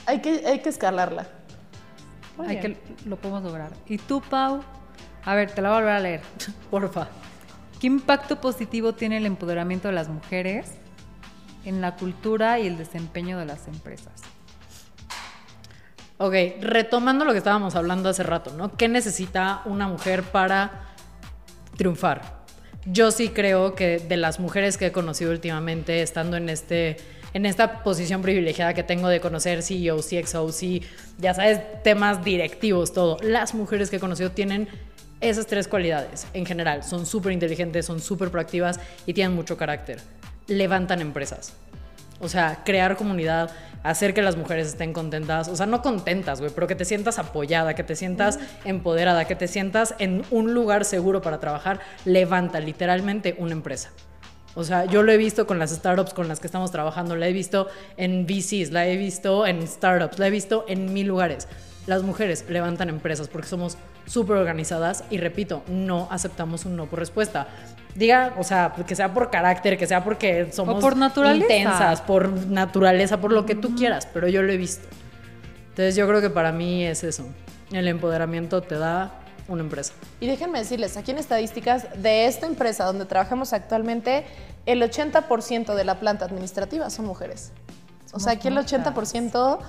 [0.07, 1.27] Hay que, hay que escalarla.
[2.37, 2.75] Muy Hay bien.
[2.75, 3.71] que lo podemos lograr.
[3.87, 4.61] ¿Y tú, Pau?
[5.25, 6.21] A ver, te la voy a volver a leer.
[6.71, 7.09] Porfa.
[7.81, 10.71] ¿Qué impacto positivo tiene el empoderamiento de las mujeres
[11.65, 14.13] en la cultura y el desempeño de las empresas?
[16.23, 18.71] Ok, retomando lo que estábamos hablando hace rato, ¿no?
[18.77, 20.93] ¿Qué necesita una mujer para
[21.77, 22.43] triunfar?
[22.85, 26.97] Yo sí creo que de las mujeres que he conocido últimamente, estando en este
[27.33, 30.61] en esta posición privilegiada que tengo de conocer CEOs, CXOs
[31.17, 33.17] ya sabes, temas directivos, todo.
[33.23, 34.67] Las mujeres que he conocido tienen
[35.21, 36.83] esas tres cualidades en general.
[36.83, 39.99] Son súper inteligentes, son súper proactivas y tienen mucho carácter.
[40.45, 41.55] Levantan empresas.
[42.21, 43.51] O sea, crear comunidad,
[43.83, 47.19] hacer que las mujeres estén contentas, o sea, no contentas, güey, pero que te sientas
[47.19, 52.59] apoyada, que te sientas empoderada, que te sientas en un lugar seguro para trabajar, levanta
[52.59, 53.89] literalmente una empresa.
[54.53, 57.27] O sea, yo lo he visto con las startups con las que estamos trabajando, la
[57.27, 57.67] he visto
[57.97, 61.47] en VCs, la he visto en startups, la he visto en mil lugares.
[61.87, 66.99] Las mujeres levantan empresas porque somos súper organizadas y repito, no aceptamos un no por
[66.99, 67.47] respuesta.
[67.95, 71.43] Diga, o sea, que sea por carácter, que sea porque somos por naturaleza.
[71.43, 74.87] intensas, por naturaleza, por lo que tú quieras, pero yo lo he visto.
[75.69, 77.25] Entonces yo creo que para mí es eso.
[77.71, 79.11] El empoderamiento te da
[79.47, 79.93] una empresa.
[80.19, 84.25] Y déjenme decirles, aquí en estadísticas de esta empresa donde trabajamos actualmente,
[84.65, 87.51] el 80% de la planta administrativa son mujeres.
[88.13, 89.59] O sea, aquí el 80%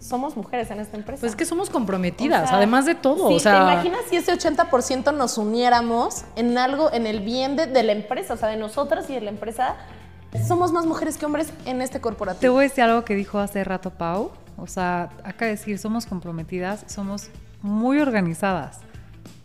[0.00, 1.20] somos mujeres en esta empresa.
[1.20, 3.28] Pues es que somos comprometidas, O sea, además de todo.
[3.28, 7.56] sí, o sea, ¿Te imaginas si ese 80% nos uniéramos en algo, en el bien
[7.56, 9.76] de, de la empresa, o sea, de nosotras y de la empresa?
[10.46, 12.40] Somos más mujeres que hombres en este corporativo.
[12.40, 14.30] Te voy a decir algo que dijo hace rato Pau.
[14.56, 17.30] O sea, acá decir, somos comprometidas, somos
[17.62, 18.80] muy organizadas.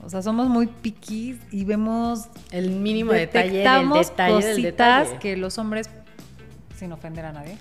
[0.03, 5.19] O sea, somos muy piquis y vemos, el mínimo detalle del detalle del cositas detalle.
[5.19, 5.89] que los hombres,
[6.77, 7.57] sin ofender a nadie,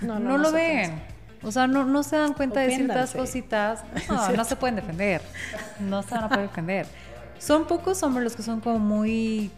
[0.00, 1.13] no, no, lo nos ven.
[1.44, 3.82] O sea, no, no se dan cuenta de ciertas cositas.
[4.08, 5.20] No, no se pueden defender.
[5.80, 6.86] No se van a poder defender.
[7.38, 9.50] Son pocos hombres los que son como muy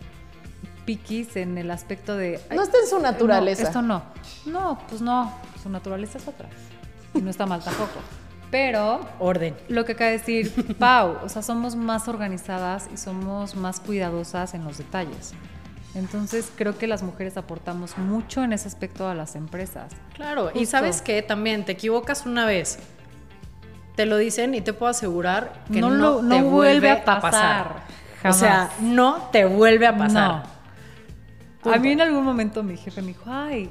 [0.84, 2.40] piquis en el aspecto de...
[2.50, 3.62] "Ay, No está en su naturaleza.
[3.62, 4.02] no, esto no.
[4.46, 5.32] No, pues no.
[5.62, 6.48] Su naturaleza es otra.
[7.14, 8.00] Y no está mal tampoco.
[8.50, 9.56] Pero Orden.
[9.68, 14.54] lo que acaba de decir Pau, o sea, somos más organizadas y somos más cuidadosas
[14.54, 15.32] en los detalles.
[15.96, 19.92] Entonces creo que las mujeres aportamos mucho en ese aspecto a las empresas.
[20.14, 22.78] Claro, y sabes que también te equivocas una vez.
[23.96, 25.88] Te lo dicen y te puedo asegurar que no,
[26.18, 27.82] te vuelve vuelve a pasar.
[28.28, 30.42] O sea, no te vuelve a pasar.
[31.64, 31.72] No.
[31.72, 33.70] A mí en algún momento mi jefe me dijo, ay,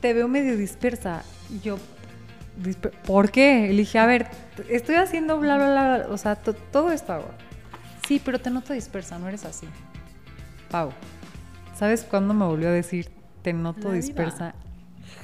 [0.00, 1.22] te veo medio dispersa.
[1.50, 1.78] Y yo,
[2.60, 3.68] "Disper- ¿por qué?
[3.68, 4.26] Le dije, a ver,
[4.68, 7.30] estoy haciendo bla, bla, bla, o sea, to- todo esto hago.
[8.08, 9.68] Sí, pero te noto dispersa, no eres así.
[10.70, 10.90] Pau,
[11.74, 13.10] ¿sabes cuándo me volvió a decir,
[13.42, 13.96] te noto La vida.
[13.96, 14.54] dispersa?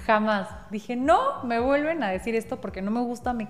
[0.07, 0.49] Jamás.
[0.71, 3.49] Dije, no, me vuelven a decir esto porque no me gusta, me,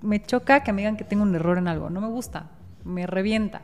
[0.00, 1.90] me choca que me digan que tengo un error en algo.
[1.90, 2.46] No me gusta,
[2.84, 3.62] me revienta.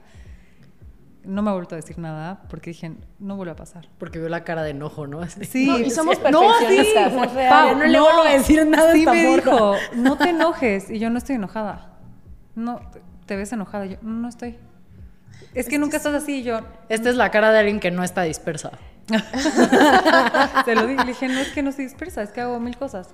[1.24, 3.88] No me ha vuelto a decir nada porque dije, no vuelve a pasar.
[3.98, 5.20] Porque veo la cara de enojo, ¿no?
[5.20, 5.44] Así.
[5.44, 7.18] Sí, No, y somos no, perfeccionistas, sí.
[7.18, 7.50] es real.
[7.50, 9.42] Pau, no le vuelvo a decir nada Sí esta me morra.
[9.42, 10.90] dijo, no te enojes.
[10.90, 11.98] Y yo no estoy enojada.
[12.54, 12.80] No,
[13.26, 13.84] te- ves enojada.
[13.86, 14.56] Yo, no, no estoy.
[15.54, 16.38] Es que nunca estás así.
[16.38, 18.70] Y yo, Esta es la cara de alguien que no está dispersa.
[20.64, 21.04] se lo dije.
[21.04, 23.08] Le dije, no es que no estoy dispersa, es que hago mil cosas.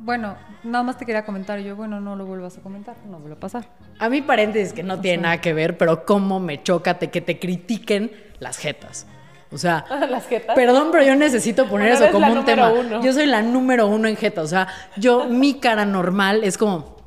[0.00, 1.58] Bueno, nada más te quería comentar.
[1.60, 3.68] Y yo, bueno, no lo vuelvas a comentar, no vuelve a pasar.
[3.98, 7.20] A mí paréntesis que no tiene nada que ver, pero cómo me choca te- que
[7.20, 9.06] te critiquen las jetas.
[9.50, 10.54] O sea, Las jetas.
[10.54, 12.68] Perdón, pero yo necesito poner Bueno, eso como la un tema.
[12.68, 13.02] número uno.
[13.02, 14.42] Yo soy la número uno en jeta.
[14.42, 16.97] O sea, yo, mi cara normal es como.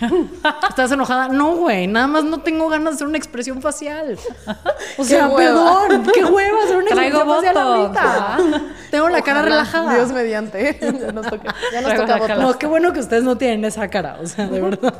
[0.68, 1.28] ¿Estás enojada?
[1.28, 1.86] No, güey.
[1.86, 4.18] Nada más no tengo ganas de hacer una expresión facial.
[4.98, 6.06] O sea, perdón.
[6.14, 8.38] Qué hueva hacer una Traigo expresión facial ahorita.
[8.90, 9.94] Tengo la cara relajada.
[9.94, 10.78] Dios mediante.
[10.80, 12.38] Ya nos toca, ya nos Traigo toca la botox.
[12.40, 14.16] No, qué bueno que ustedes no tienen esa cara.
[14.22, 14.94] O sea, de verdad.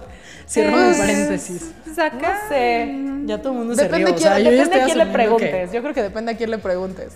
[0.47, 1.73] Cierro mi Pues, paréntesis.
[1.95, 2.17] Saca.
[2.17, 2.95] No sé.
[3.25, 4.15] Ya todo el mundo se Depende, rió.
[4.17, 5.73] O sea, quién, yo ya depende a quién le que- preguntes.
[5.73, 7.13] Yo creo que depende a quién le preguntes.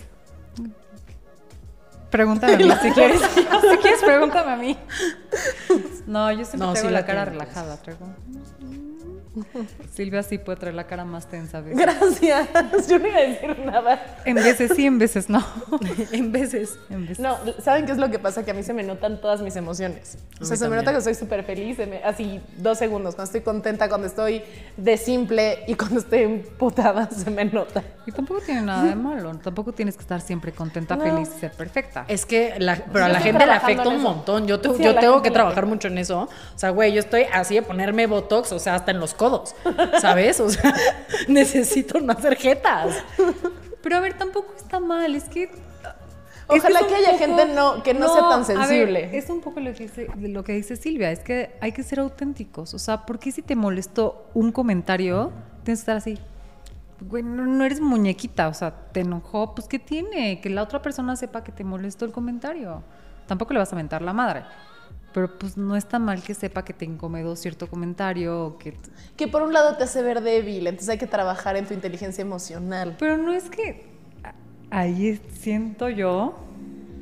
[2.11, 3.21] Pregúntame a mí si quieres.
[3.23, 4.77] si quieres, pregúntame a mí.
[6.07, 7.77] No, yo siempre No, traigo sí la la cara relajada.
[7.77, 8.07] Traigo.
[9.93, 11.79] Silvia sí puede traer la cara más tensa a veces.
[11.79, 12.89] Gracias.
[12.89, 14.17] Yo no iba a decir nada.
[14.25, 15.45] En veces sí, en veces no.
[16.13, 16.79] en veces.
[16.91, 17.21] En veces.
[17.21, 18.45] No, ¿saben qué es lo que pasa?
[18.45, 20.19] Que a mí se me notan todas mis emociones.
[20.41, 23.15] O sea, se me nota que estoy súper feliz, se me- así dos segundos.
[23.15, 24.43] Cuando estoy contenta, cuando estoy
[24.77, 27.83] de simple y cuando estoy emputada, se me nota.
[28.07, 29.35] Y tampoco tiene nada de malo.
[29.37, 31.03] Tampoco tienes que estar siempre contenta, No.
[31.05, 32.05] feliz y ser perfecta.
[32.09, 34.47] Es que, la- pero a la gente le afecta un montón.
[34.47, 36.23] Yo, te- Sí, yo tengo que trabajar mucho en eso.
[36.55, 39.55] O sea, güey, yo estoy así de ponerme botox, o sea, hasta en los codos.
[40.01, 40.41] ¿Sabes?
[40.41, 40.75] O sea,
[41.29, 42.97] necesito no hacer jetas.
[43.83, 45.15] Pero a ver, tampoco está mal.
[45.15, 45.51] Es que Es
[46.49, 49.17] Ojalá es que, haya poco- gente no, que no, sea tan a ver, sensible.
[49.17, 52.01] es un poco lo que, dice, lo que dice Silvia, es que hay que ser
[52.01, 52.75] auténticos.
[52.75, 55.31] O sea, ¿por qué si te molestó un comentario,
[55.65, 56.19] tienes que estar así?
[57.03, 60.41] Güey, no, no eres muñequita, o sea, te enojó, pues ¿qué tiene?
[60.41, 62.83] Que la otra persona sepa que te molestó el comentario.
[63.27, 64.43] Tampoco le vas a mentar la madre.
[65.13, 68.77] Pero pues no está mal que sepa que te incomodó cierto comentario o que...
[69.17, 72.23] Que por un lado te hace ver débil, entonces hay que trabajar en tu inteligencia
[72.23, 72.95] emocional.
[72.99, 73.87] Pero no es que
[74.23, 74.35] a-
[74.71, 76.35] ahí siento yo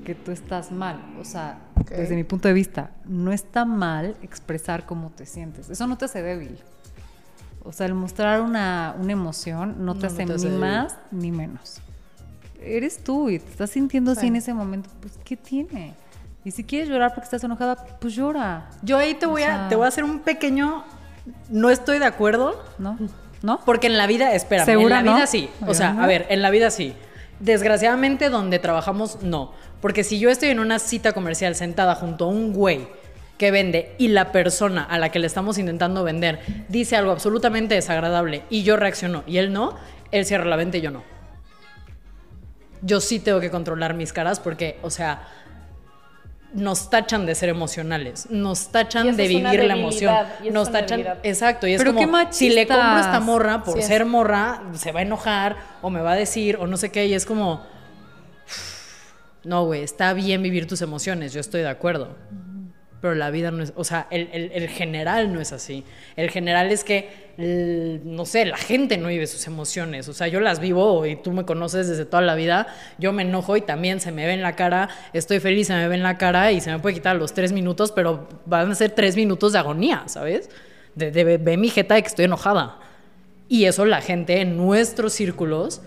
[0.06, 1.02] que tú estás mal.
[1.20, 1.58] O sea,
[1.90, 5.68] desde mi punto de vista, no está mal expresar cómo te sientes.
[5.68, 6.58] Eso no te hace débil.
[7.64, 10.56] O sea, el mostrar una, una emoción no te No, hace no te hace ni
[10.56, 11.82] más ni menos.
[12.62, 14.26] Eres tú y te estás sintiendo así Sí.
[14.28, 14.88] en ese momento.
[15.00, 15.94] Pues, ¿qué tiene?
[16.48, 19.68] Y si quieres llorar porque estás enojada, pues llora, Yo ahí te voy, O a,
[19.68, 20.82] te voy a hacer un pequeño.
[21.50, 22.64] No estoy de acuerdo.
[22.78, 22.96] ¿no?
[23.42, 23.60] ¿No?
[23.66, 25.14] Porque en la vida, espera, en ¿Segura la no?
[25.16, 25.50] vida sí.
[25.66, 26.94] O sea, ¿Segura a ver, en la vida sí.
[27.38, 29.52] Desgraciadamente, donde trabajamos, no.
[29.82, 32.88] Porque si yo estoy en una cita comercial sentada junto a un güey
[33.36, 36.40] que vende y la persona a la que le estamos intentando vender
[36.70, 39.76] dice algo absolutamente desagradable y yo reacciono y él no,
[40.12, 41.02] él cierra la venta y yo no.
[42.80, 45.26] Yo sí tengo que controlar mis caras porque, o sea,
[46.52, 50.14] nos tachan de ser emocionales, nos tachan de vivir la emoción,
[50.50, 51.18] nos tachan, debilidad.
[51.22, 53.86] exacto, y es Pero como qué si le compro a esta morra por Sí es.
[53.86, 57.06] ser morra, se va a enojar o me va a decir o no sé qué,
[57.06, 57.66] y es como,
[59.44, 62.16] no, güey, está bien vivir tus emociones, yo estoy de acuerdo.
[63.00, 65.84] Pero la vida no es, o sea, el, el- el general no es así.
[66.16, 70.08] El general es que, l- no sé, la gente no vive sus emociones.
[70.08, 72.66] O sea, yo las vivo y tú me conoces desde toda la vida.
[72.98, 75.86] Yo me enojo y también se me ve en la cara, estoy feliz, se me
[75.86, 78.74] ve en la cara y se me puede quitar los tres minutos, pero van a
[78.74, 80.50] ser tres minutos de agonía, ¿sabes?
[80.96, 82.78] De, de, ve mi jeta de que estoy enojada.
[83.48, 85.80] Y eso la gente en nuestros círculos,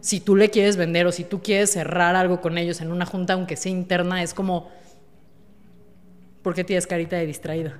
[0.00, 3.06] si tú le quieres vender o si tú quieres cerrar algo con ellos en una
[3.06, 4.70] junta, aunque sea interna, es como,
[6.46, 7.76] ¿por qué tienes carita de distraída?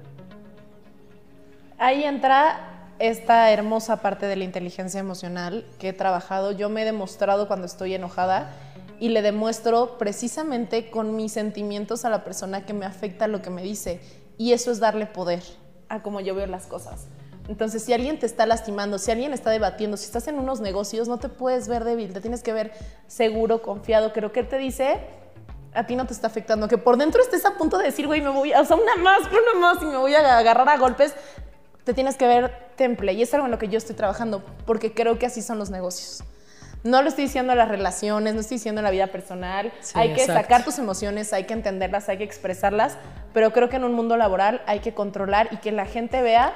[1.78, 6.50] Ahí entra esta hermosa parte de la inteligencia emocional que he trabajado.
[6.50, 8.50] Yo me he demostrado cuando estoy enojada
[8.98, 13.50] y le demuestro precisamente con mis sentimientos a la persona que me afecta lo que
[13.50, 14.00] me dice.
[14.36, 15.44] Y eso es darle poder
[15.88, 17.06] a cómo yo veo las cosas.
[17.46, 21.06] Entonces, si alguien te está lastimando, si alguien está debatiendo, si estás en unos negocios,
[21.06, 22.72] no te puedes ver débil, te tienes que ver
[23.06, 24.98] seguro, confiado, lo que te dice
[25.76, 26.68] a ti no te está afectando.
[26.68, 28.96] Que por dentro estés a punto de decir, güey, me voy, a- o sea, una
[28.96, 31.14] más, una más, y me voy a agarrar a golpes,
[31.84, 33.12] te tienes que ver temple.
[33.12, 35.70] Y es algo en lo que yo estoy trabajando, porque creo que así son los
[35.70, 36.24] negocios.
[36.82, 39.72] No lo estoy diciendo en las relaciones, no estoy diciendo en la vida personal.
[39.80, 40.42] Sí, hay que exacto.
[40.42, 42.96] sacar tus emociones, hay que entenderlas, hay que expresarlas,
[43.32, 46.54] pero creo que en un mundo laboral hay que controlar y que la gente vea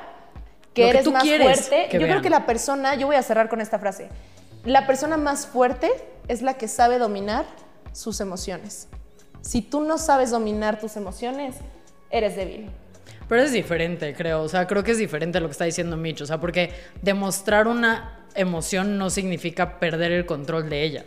[0.72, 1.88] que eres más fuerte.
[1.92, 4.08] yo creo que la persona, yo voy a cerrar con esta frase,
[4.64, 5.90] la persona más fuerte
[6.28, 7.44] es la que sabe dominar
[7.92, 8.86] sus emociones.
[9.42, 11.56] Si tú no sabes dominar tus emociones,
[12.10, 12.68] eres débil.
[13.28, 14.42] Pero es diferente, creo.
[14.42, 16.20] O sea, creo que es diferente lo que está diciendo Mitch.
[16.22, 16.72] O sea, porque
[17.02, 21.04] demostrar una emoción no significa perder el control de ella.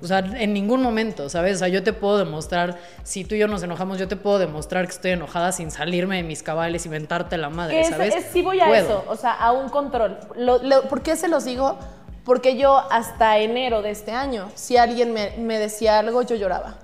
[0.00, 1.56] O sea, en ningún momento, ¿sabes?
[1.56, 4.38] O sea, yo te puedo demostrar, si tú y yo nos enojamos, yo te puedo
[4.38, 8.14] demostrar que estoy enojada sin salirme de mis cabales y mentarte la madre, es- ¿sabes?
[8.14, 8.84] es- sí voy a Puedo.
[8.84, 10.16] eso, o sea, a un control.
[10.36, 11.78] Lo- lo- ¿Por qué se los digo?
[12.24, 16.78] Porque yo hasta enero de este año, si alguien me, me decía algo, yo lloraba.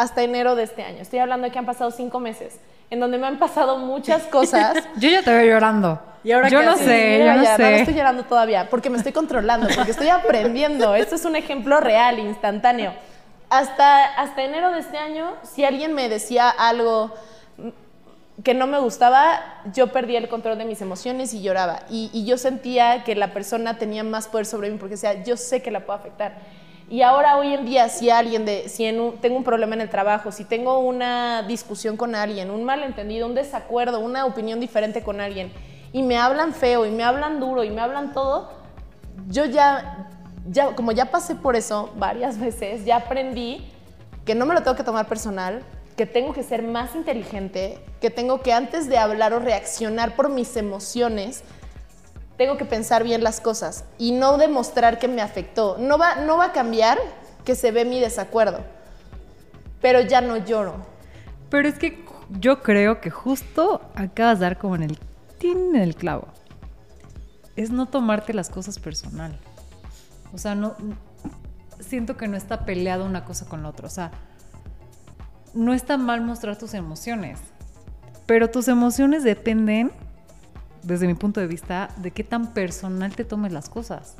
[0.00, 1.02] Hasta enero de este año.
[1.02, 4.82] Estoy hablando de que han pasado cinco meses, en donde me han pasado muchas cosas.
[4.96, 6.00] Yo ya te veo llorando.
[6.24, 6.86] ¿Y ahora yo no haces?
[6.86, 7.58] sé, yo no sé.
[7.58, 10.94] No, estoy llorando todavía, porque me estoy controlando, porque estoy aprendiendo.
[11.04, 12.94] Esto es un ejemplo real, instantáneo.
[13.50, 17.12] Hasta, hasta enero de este año, si alguien me decía algo
[18.42, 21.80] que no me gustaba, yo perdía el control de mis emociones y lloraba.
[21.90, 25.36] Y, y yo sentía que la persona tenía más poder sobre mí, porque decía, yo
[25.36, 26.38] sé que la puedo afectar.
[26.90, 29.80] Y ahora, hoy en día, si alguien, de, si en un- tengo un problema en
[29.80, 35.00] el trabajo, si tengo una discusión con alguien, un malentendido, un desacuerdo, una opinión diferente
[35.04, 35.52] con alguien,
[35.92, 38.50] y me hablan feo, y me hablan duro, y me hablan todo,
[39.28, 40.08] yo ya,
[40.50, 43.64] ya, como ya pasé por eso varias veces, ya aprendí
[44.24, 45.62] que no me lo tengo que tomar personal,
[45.96, 50.28] que tengo que ser más inteligente, que tengo que antes de hablar o reaccionar por
[50.28, 51.44] mis emociones,
[52.40, 55.76] tengo que pensar bien las cosas y no demostrar que me afectó.
[55.78, 56.96] No va, no va a cambiar
[57.44, 58.60] que se ve mi desacuerdo,
[59.82, 60.76] pero ya no lloro.
[61.50, 64.98] Pero es que yo creo que justo acabas de dar como en el
[65.38, 66.28] tin en el clavo.
[67.56, 69.38] Es no tomarte las cosas personal.
[70.32, 70.76] O sea, no
[71.78, 73.86] siento que no está peleado una cosa con la otra.
[73.86, 74.12] O sea,
[75.52, 77.38] no está mal mostrar tus emociones.
[78.24, 79.92] Pero tus emociones dependen,
[80.82, 84.16] desde mi punto de vista, de qué tan personal te tomes las cosas.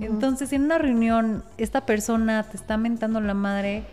[0.00, 3.84] Entonces, en una reunión, esta persona te está mentando la madre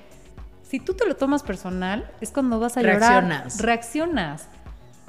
[0.70, 3.24] si tú te lo tomas personal, es cuando vas a llorar.
[3.24, 3.62] Reaccionas.
[3.62, 4.48] Reaccionas.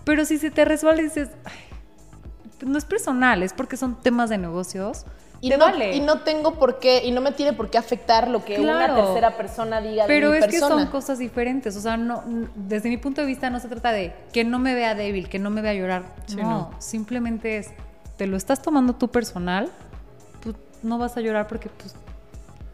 [0.05, 4.30] Pero si se te resbala y dices, "Ay, no es personal, es porque son temas
[4.30, 5.07] de negocios.
[5.47, 5.94] Y te no, vale.
[5.94, 8.94] y no tengo por qué, y no me tiene por qué afectar lo que una
[8.94, 11.76] tercera persona diga Pero de mi es que son cosas diferentes.
[11.76, 12.24] O sea, no,
[12.57, 15.38] desde mi punto de vista no se trata de que no me vea débil, que
[15.38, 16.03] no me vea llorar.
[16.26, 16.70] Sí, no, no.
[16.78, 17.70] simplemente es,
[18.16, 19.70] te lo estás tomando tú personal,
[20.42, 21.94] pues no vas a llorar porque pues,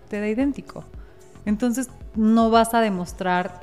[0.09, 0.85] te da idéntico.
[1.45, 3.61] Entonces no vas a demostrar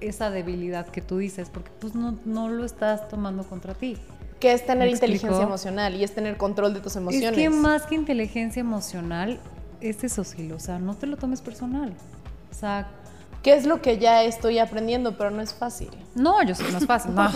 [0.00, 3.96] esa debilidad que tú dices porque pues no, no lo estás tomando contra ti.
[4.40, 7.30] Que es tener ¿Me inteligencia emocional y es tener control de tus emociones.
[7.30, 9.38] Es que más que inteligencia emocional
[9.80, 11.92] es eso, sí, o sea, no te lo tomes personal.
[12.50, 12.88] O sea,
[13.42, 15.16] ¿Qué es lo que ya estoy aprendiendo?
[15.16, 15.88] Pero no es fácil.
[16.14, 17.30] No, yo sé que no es fácil, no.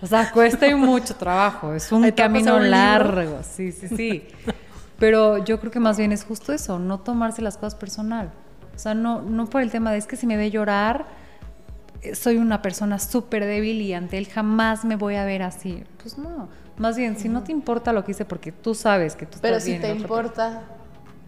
[0.00, 4.24] O sea, cuesta y mucho trabajo, es un camino largo, sí, sí, sí.
[4.98, 8.32] Pero yo creo que más bien es justo eso, no tomarse las cosas personal.
[8.74, 11.06] O sea, no, no por el tema de es que si me ve llorar,
[12.14, 15.84] soy una persona súper débil y ante él jamás me voy a ver así.
[16.02, 19.26] Pues no, más bien, si no te importa lo que hice porque tú sabes que
[19.26, 20.62] tú Pero estás si bien te importa,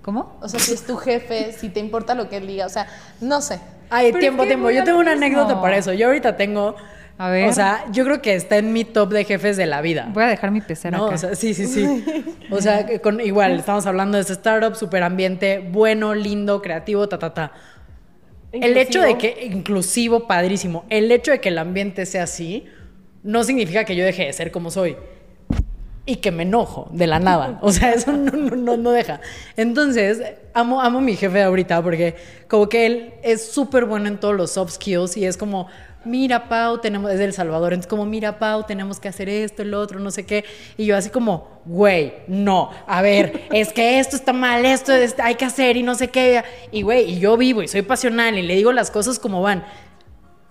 [0.03, 0.37] ¿Cómo?
[0.41, 2.87] o sea, si es tu jefe, si te importa lo que él diga, o sea,
[3.21, 3.61] no sé.
[3.91, 4.71] Ay, Pero tiempo, tiempo.
[4.71, 5.25] Yo tengo una mismo.
[5.27, 5.93] anécdota para eso.
[5.93, 6.75] Yo ahorita tengo.
[7.17, 7.49] A ver.
[7.49, 10.09] O sea, yo creo que está en mi top de jefes de la vida.
[10.13, 11.15] Voy a dejar mi pecera No, acá.
[11.15, 12.05] o sea, sí, sí, sí.
[12.51, 17.09] O sea, que con, igual, estamos hablando de este startup, super ambiente, bueno, lindo, creativo,
[17.09, 17.53] ta, ta, ta.
[18.63, 22.65] El hecho de que, inclusivo, padrísimo, el hecho de que el ambiente sea así,
[23.23, 24.97] no significa que yo deje de ser como soy.
[26.07, 27.59] Y que me enojo de la nada.
[27.63, 29.21] O sea, eso no, no, no, no deja.
[29.57, 32.15] Entonces, amo, amo a mi jefe ahorita porque
[32.47, 35.67] como que él es súper bueno en todos los soft skills y es como,
[36.05, 39.63] mira, Pau, tenemos, es de El Salvador, entonces como, mira, Pau, tenemos que hacer esto,
[39.63, 40.45] el otro, no sé qué.
[40.77, 45.17] Y yo así como, güey, no, a ver, es que esto está mal, esto es-
[45.19, 46.43] hay que hacer y no sé qué.
[46.73, 49.65] Y güey, y yo vivo y soy pasional y le digo las cosas como van.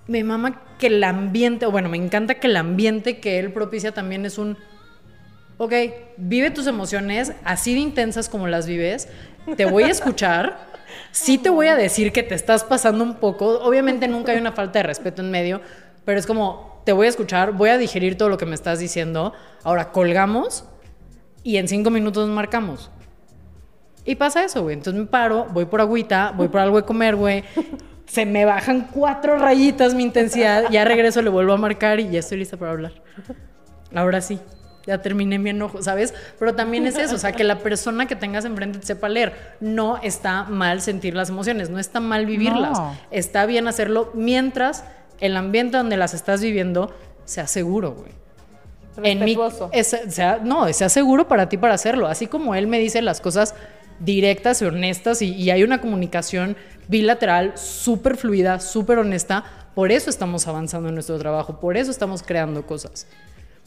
[0.08, 4.26] Me mama que el ambiente, bueno, me encanta que el ambiente que él propicia también
[4.26, 4.58] es un,
[5.58, 5.74] ok,
[6.18, 9.08] vive tus emociones así de intensas como las vives,
[9.56, 10.73] te voy a escuchar,
[11.12, 14.52] sí te voy a decir que te estás pasando un poco, obviamente nunca hay una
[14.52, 15.62] falta de respeto en medio,
[16.06, 18.80] pero es como, te voy a escuchar, voy a digerir todo lo que me estás
[18.80, 19.34] diciendo,
[19.64, 20.66] ahora colgamos
[21.44, 22.90] y en cinco minutos marcamos.
[24.06, 24.76] Y pasa eso, güey.
[24.76, 27.44] Entonces me paro, voy por agüita, voy por algo de comer, güey.
[28.06, 32.20] Se me bajan cuatro rayitas mi intensidad, ya regreso, le vuelvo a marcar y ya
[32.20, 32.92] estoy lista para hablar.
[33.96, 34.40] Ahora sí,
[34.86, 36.14] ya terminé mi enojo, ¿sabes?
[36.40, 39.56] Pero también es eso, o sea, que la persona que tengas enfrente te sepa leer.
[39.60, 42.78] No está mal sentir las emociones, no está mal vivirlas.
[42.78, 42.98] No.
[43.12, 44.84] Está bien hacerlo mientras
[45.20, 46.94] el ambiente donde las estás viviendo
[47.26, 48.12] sea seguro, güey.
[49.04, 49.36] En mi,
[49.72, 52.08] es- sea, no, sea seguro para ti para hacerlo.
[52.08, 53.56] Así como él me dice las cosas
[54.00, 56.58] directas y honestas y, y hay una comunicación
[56.88, 62.22] bilateral súper fluida, súper honesta, por eso estamos avanzando en nuestro trabajo, por eso estamos
[62.22, 63.08] creando cosas.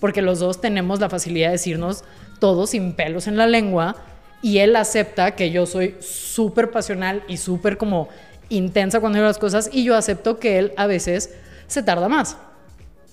[0.01, 2.05] Porque los dos tenemos la facilidad de decirnos
[2.39, 3.97] todo sin pelos en la lengua
[4.43, 8.09] y él acepta que yo soy súper pasional y súper como
[8.49, 11.35] intensa cuando digo las cosas y yo acepto que él a veces
[11.67, 12.37] se tarda más.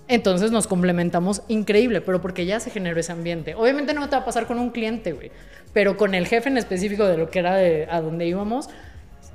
[0.07, 3.55] Entonces nos complementamos increíble, pero porque ya se generó ese ambiente.
[3.55, 5.31] Obviamente no te va a pasar con un cliente, güey,
[5.71, 8.69] pero con el jefe en específico de lo que era de a donde íbamos,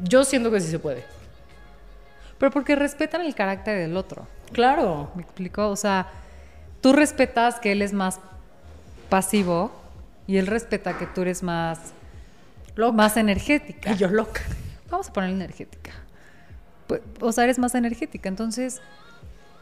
[0.02, 1.04] yo siento que sí se puede.
[2.38, 4.28] Pero porque respetan el carácter del otro.
[4.52, 5.10] Claro.
[5.14, 5.68] ¿Me explico?
[5.68, 6.06] O sea,
[6.80, 8.20] tú respetas que él es más
[9.08, 9.70] pasivo
[10.26, 11.78] y él respeta que tú eres más,
[12.76, 12.92] Loca.
[12.92, 13.92] más energética.
[13.92, 14.42] Y yo loca.
[14.90, 15.92] Vamos a poner energética.
[16.86, 18.28] Pues, o sea, eres más energética.
[18.28, 18.80] Entonces,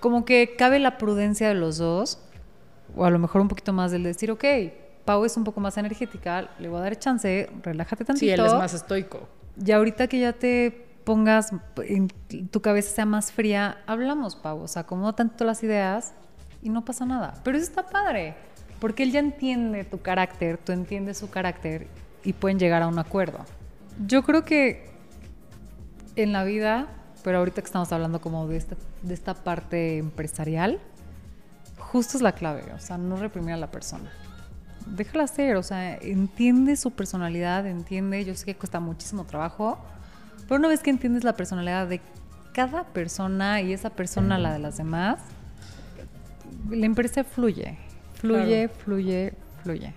[0.00, 2.18] como que cabe la prudencia de los dos,
[2.96, 4.44] o a lo mejor un poquito más del decir, ok,
[5.04, 8.26] Pau es un poco más energética, le voy a dar chance, relájate tantito.
[8.26, 9.28] Sí, él es más estoico.
[9.64, 12.08] Y ahorita que ya te pongas, en
[12.50, 14.62] tu cabeza sea más fría, hablamos, Pau.
[14.62, 16.12] O sea, acomoda tanto las ideas
[16.62, 17.34] y no pasa nada.
[17.44, 18.34] Pero eso está padre,
[18.80, 21.88] porque él ya entiende tu carácter, tú entiendes su carácter
[22.24, 23.38] y pueden llegar a un acuerdo.
[24.06, 24.90] Yo creo que
[26.16, 26.88] en la vida,
[27.22, 30.80] pero ahorita que estamos hablando como de esta, de esta parte empresarial,
[31.78, 34.10] justo es la clave, o sea, no reprimir a la persona.
[34.86, 39.78] Déjala ser, o sea, entiende su personalidad, entiende, yo sé que cuesta muchísimo trabajo,
[40.48, 42.00] pero una vez que entiendes la personalidad de
[42.52, 45.18] cada persona y esa persona la de las demás,
[46.70, 47.78] la empresa fluye,
[48.14, 49.94] fluye, fluye, fluye.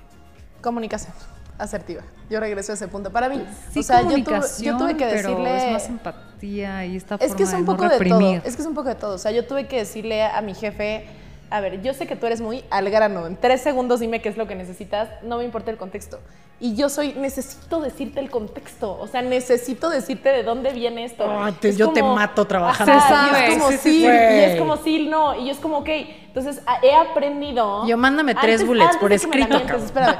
[0.61, 1.13] Comunicación
[1.57, 2.01] asertiva.
[2.29, 3.11] Yo regreso a ese punto.
[3.11, 5.65] Para mí, Sí, o sea, yo tuve, comunicación, yo tuve que pero decirle...
[5.67, 8.31] es más empatía y esta Es forma que es un de poco no de todo.
[8.45, 9.15] Es que es un poco de todo.
[9.15, 11.05] O sea, yo tuve que decirle a mi jefe
[11.51, 13.25] a ver, yo sé que tú eres muy al grano.
[13.25, 15.09] En tres segundos dime qué es lo que necesitas.
[15.23, 16.19] No me importa el contexto.
[16.61, 18.97] Y yo soy, necesito decirte el contexto.
[18.99, 21.23] O sea, necesito decirte de dónde viene esto.
[21.25, 22.91] Ah, Es yo te mato trabajando.
[22.93, 25.35] Ajá, Se y sabe, es como sí, sí, sí, y es como sí, no.
[25.35, 25.89] Y yo es como, ok.
[26.27, 27.87] Entonces, a- he aprendido.
[27.87, 30.17] Yo, mándame tres bullets por escrito, mientes, espérame.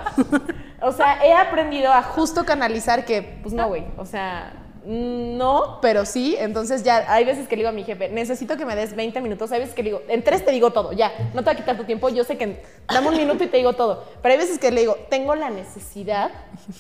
[0.82, 3.84] O sea, he aprendido a justo canalizar que, pues no, güey.
[3.98, 4.54] O sea,
[4.92, 6.36] no, pero sí.
[6.40, 9.22] Entonces ya hay veces que le digo a mi jefe, necesito que me des 20
[9.22, 9.52] minutos.
[9.52, 11.12] Hay veces que le digo, en tres te digo todo, ya.
[11.36, 12.10] No te va a quitar tu tiempo.
[12.10, 14.04] Yo sé que dame un minuto y te digo todo.
[14.24, 16.32] Pero hay veces que le digo, tengo la necesidad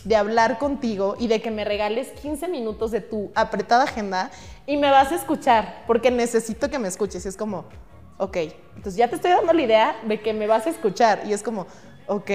[0.05, 4.31] de hablar contigo y de que me regales 15 minutos de tu apretada agenda
[4.65, 7.23] y me vas a escuchar, porque necesito que me escuches.
[7.25, 7.65] Y es como,
[8.17, 8.37] ok,
[8.75, 11.21] entonces ya te estoy dando la idea de que me vas a escuchar.
[11.27, 11.67] Y es como,
[12.07, 12.31] ok.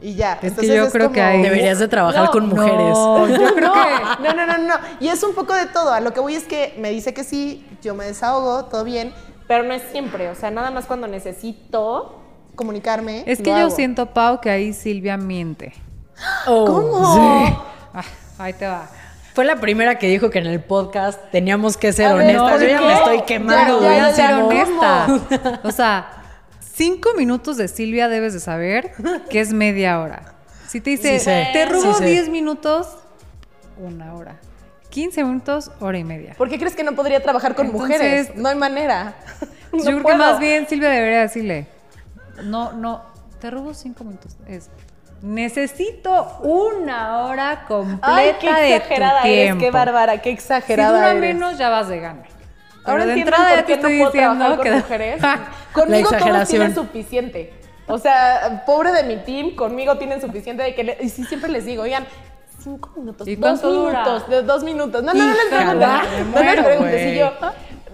[0.00, 0.34] Y ya.
[0.34, 2.96] Es que Entonces yo es creo que hay- Deberías de trabajar No, con mujeres.
[2.96, 4.74] No, yo creo no, que no, no, no, no.
[5.00, 5.92] Y es un poco de todo.
[5.92, 9.12] A lo que voy es que me dice que sí, yo me desahogo, todo bien,
[9.48, 10.28] pero no es siempre.
[10.28, 12.20] O sea, nada más cuando necesito
[12.54, 13.24] comunicarme.
[13.26, 13.70] es que lo yo hago.
[13.74, 15.72] siento Pau que ahí Silvia miente.
[16.46, 17.14] Oh, ¿Cómo?
[17.14, 17.54] sí.
[17.94, 18.02] Ah,
[18.38, 18.88] ahí te va.
[19.34, 22.50] Fue la primera que dijo que en el podcast teníamos que ser A honestas.
[22.52, 23.80] ¿por Yo ya me estoy quemando.
[23.80, 25.06] Ya, Voy ya, a ya, ser honesta.
[25.62, 26.17] O sea,
[26.78, 28.92] cinco minutos de Silvia debes de saber
[29.28, 30.22] que es media hora.
[30.68, 32.04] Si te dice, Sí te robo sí sé.
[32.04, 32.96] 10 minutos,
[33.76, 34.36] una hora.
[34.90, 36.34] 15 minutos, hora y media.
[36.38, 38.36] ¿Por qué crees que no podría trabajar con Entonces, mujeres?
[38.36, 39.14] No hay manera.
[39.70, 40.16] No Yo creo puedo.
[40.16, 41.66] que más bien Silvia debería decirle,
[42.44, 43.02] no, no,
[43.38, 44.34] te robo cinco minutos.
[44.48, 44.70] Es,
[45.20, 49.60] necesito una hora completa Ay, qué de exagerada tu eres, tiempo.
[49.60, 51.20] qué bárbara, qué Si exagerada dura eres.
[51.20, 52.22] menos, ya vas de gana.
[52.88, 54.70] Ahora de entrada ya te no estoy diciendo con que...
[54.72, 55.22] mujeres.
[55.72, 56.46] Conmigo todos exageración.
[56.60, 57.54] tienen suficiente.
[57.86, 61.64] O sea, pobre de mi team, conmigo tienen suficiente de que le- y siempre les
[61.64, 62.04] digo, oigan,
[62.62, 65.02] cinco minutos, ¿Y dos minutos, de dos minutos.
[65.02, 67.14] No, no, no les me no les preguntes.
[67.14, 67.32] Y yo,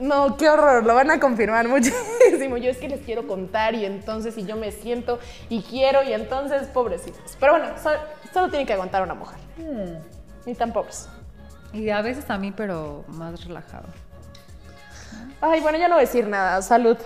[0.00, 2.56] no, qué horror, lo van a confirmar muchísimo.
[2.56, 5.18] Yo es que les quiero contar y entonces y yo me siento
[5.48, 7.36] y quiero y entonces, pobrecitos.
[7.38, 7.90] Pero bueno, so-
[8.32, 9.38] solo tiene que aguantar una mujer.
[9.56, 9.98] Hmm.
[10.46, 11.08] Ni tan pobres.
[11.72, 13.86] Y a veces a mí, pero más relajado.
[15.40, 16.60] Ay, bueno, ya no voy a decir nada.
[16.62, 16.96] Salud.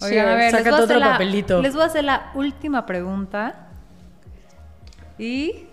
[0.00, 1.60] Oigan, a ver, les Sácate voy a, hacer otro la, papelito.
[1.62, 3.68] les voy a hacer la última pregunta.
[5.18, 5.66] Y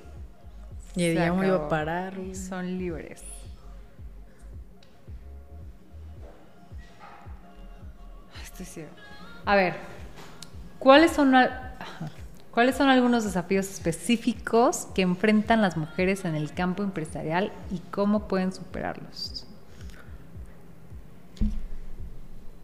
[0.96, 1.66] Y Se ya me iba acabó.
[1.66, 2.14] a parar.
[2.34, 3.24] son libres.
[8.44, 8.90] Estoy ciego.
[9.46, 9.76] A ver,
[10.80, 11.74] ¿cuáles son, al-.
[12.52, 18.28] ¿cuáles son algunos desafíos específicos que enfrentan las mujeres en el campo empresarial y cómo
[18.28, 19.46] pueden superarlos?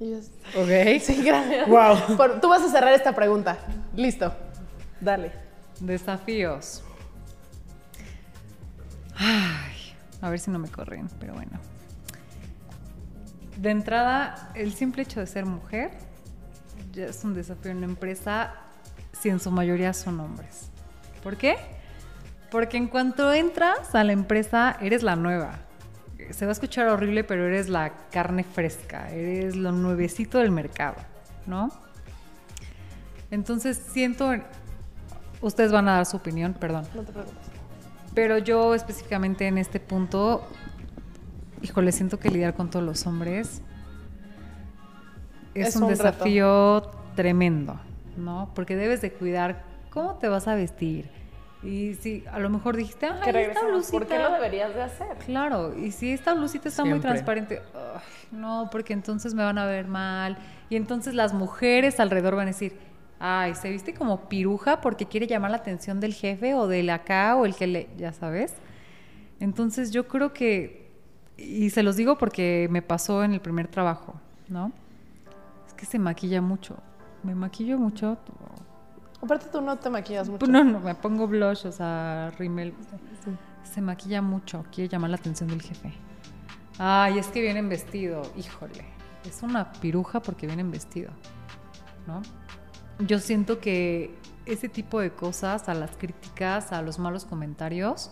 [0.02, 0.18] Y yo-
[0.62, 1.00] Ok.
[1.02, 1.68] Sí, gracias.
[1.70, 2.18] Wow.
[2.18, 3.58] Por- tú vas a cerrar esta pregunta.
[3.96, 4.34] Listo.
[5.00, 5.32] Dale.
[5.80, 6.84] Desafíos.
[9.16, 11.60] Ay, a ver si no me corren, pero bueno.
[13.58, 15.92] De entrada, el simple hecho de ser mujer
[16.94, 18.54] ya es un desafío en una empresa
[19.14, 20.70] si en su mayoría son hombres.
[21.24, 21.58] ¿Por qué?
[22.50, 25.60] Porque en cuanto entras a la empresa, eres la nueva.
[26.32, 30.96] Se va a escuchar horrible, pero eres la carne fresca, eres lo nuevecito del mercado,
[31.48, 31.72] ¿no?
[33.32, 34.32] Entonces siento,
[35.42, 36.86] ustedes van a dar su opinión, perdón.
[36.96, 37.38] No te preocupes.
[38.14, 40.46] Pero yo específicamente en este punto,
[41.62, 43.62] híjole, siento que lidiar con todos los hombres
[45.54, 46.04] es, Es un, un reto.
[46.04, 46.82] desafío
[47.16, 47.80] tremendo,
[48.18, 48.52] ¿no?
[48.54, 51.10] Porque debes de cuidar cómo te vas a vestir.
[51.64, 53.92] Y si a lo mejor dijiste, Que ay, esta blusita...
[53.92, 55.18] ¿Por qué lo deberías de hacer?
[55.26, 57.62] Claro, y si esta blusita está muy transparente,
[58.32, 60.38] no, porque entonces me van a ver mal.
[60.70, 62.74] Y entonces las mujeres alrededor van a decir,
[63.20, 67.36] ay, se viste como piruja porque quiere llamar la atención del jefe o del acá
[67.36, 68.56] o el que le, ya sabes.
[69.40, 70.90] Entonces yo creo que,
[71.38, 74.16] y se los digo porque me pasó en el primer trabajo,
[74.48, 74.72] ¿no?
[75.68, 76.78] Es que se maquilla mucho.
[77.22, 78.18] Me maquillo mucho.
[79.22, 80.48] Aparte tú no te maquillas mucho.
[80.48, 82.74] No, no, me pongo blush, o sea, rímel.
[83.64, 85.94] Se maquilla mucho, quiere llamar la atención del jefe.
[86.80, 88.24] Ay, es que vienen vestido.
[88.36, 88.84] Híjole,
[89.26, 91.12] es una piruja porque vienen vestido,
[92.08, 92.22] ¿no?
[93.06, 94.16] Yo siento que
[94.46, 98.12] ese tipo de cosas, a las críticas, a los malos comentarios,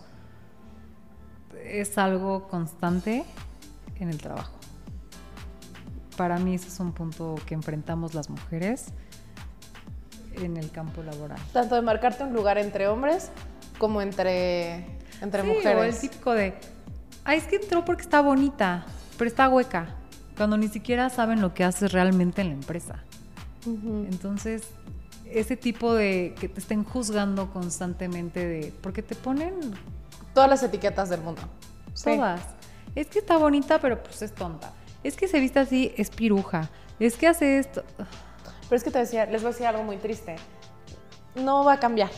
[1.64, 3.26] es algo constante
[3.95, 4.53] en el trabajo.
[6.16, 8.93] Para mí ese es un punto que enfrentamos las mujeres
[10.36, 11.40] en el campo laboral.
[11.54, 13.32] Tanto de marcarte un lugar entre hombres
[13.78, 14.86] como entre,
[15.22, 16.00] entre Sí, O el mujeres.
[16.00, 16.54] típico de,
[17.24, 18.86] ay, es que entró porque está bonita,
[19.18, 19.96] pero está hueca.
[20.38, 23.04] Cuando ni siquiera saben lo que haces realmente en la empresa.
[23.66, 24.64] Entonces,
[25.26, 29.54] ese tipo de que te estén juzgando constantemente de, porque te ponen
[30.34, 31.42] Todas las etiquetas del mundo.
[31.94, 32.16] Sí.
[32.16, 32.42] todas.
[32.96, 34.72] Es que está bonita, pero pues es tonta.
[35.04, 36.70] Es que se viste así, es piruja.
[37.00, 37.84] Es que hace esto.
[38.70, 40.36] Pero es que te decía, les voy a decir algo muy triste.
[41.36, 42.12] No va a cambiar.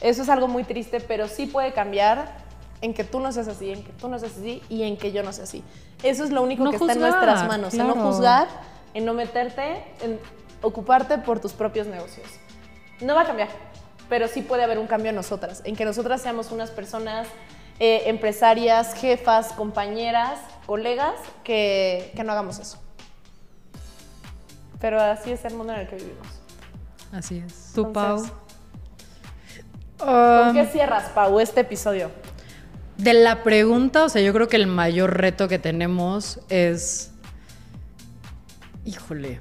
[0.00, 2.44] Eso es algo muy triste, pero sí puede cambiar
[2.82, 5.12] en que tú no seas así, en que tú no seas así y en que
[5.12, 5.64] yo no sea así.
[6.02, 8.48] Eso es lo único No que está en nuestras manos, en no juzgar,
[8.92, 10.20] en no meterte, en
[10.60, 12.26] ocuparte por tus propios negocios.
[13.00, 13.48] No va a cambiar,
[14.10, 17.28] pero sí puede haber un cambio en nosotras, en que nosotras seamos unas personas
[17.78, 22.78] eh, empresarias, jefas, compañeras, colegas, que, que no hagamos eso.
[24.80, 26.26] Pero así es el mundo en el que vivimos.
[27.12, 27.72] Así es.
[27.74, 28.16] Tu Pau.
[28.16, 28.46] Entonces,
[30.00, 32.10] Um, ¿Con qué cierras, Pau, este episodio?
[32.98, 37.12] De la pregunta, o sea, yo creo que el mayor reto que tenemos es.
[38.84, 39.40] Híjole.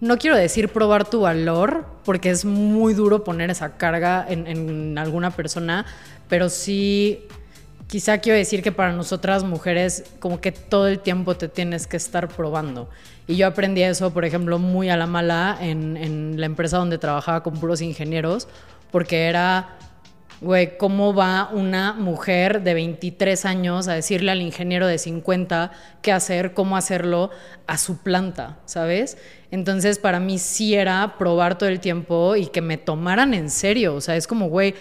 [0.00, 4.98] No quiero decir probar tu valor, porque es muy duro poner esa carga en, en
[4.98, 5.86] alguna persona,
[6.28, 7.26] pero sí.
[7.92, 11.98] Quizá quiero decir que para nosotras mujeres, como que todo el tiempo te tienes que
[11.98, 12.88] estar probando.
[13.26, 16.96] Y yo aprendí eso, por ejemplo, muy a la mala en, en la empresa donde
[16.96, 18.48] trabajaba con puros ingenieros,
[18.90, 19.76] porque era
[20.42, 25.70] Güey, ¿cómo va una mujer de 23 años a decirle al ingeniero de 50
[26.02, 27.30] qué hacer, cómo hacerlo
[27.68, 29.18] a su planta, ¿sabes?
[29.52, 33.94] Entonces, para mí sí era probar todo el tiempo y que me tomaran en serio.
[33.94, 34.74] O sea, es como, güey,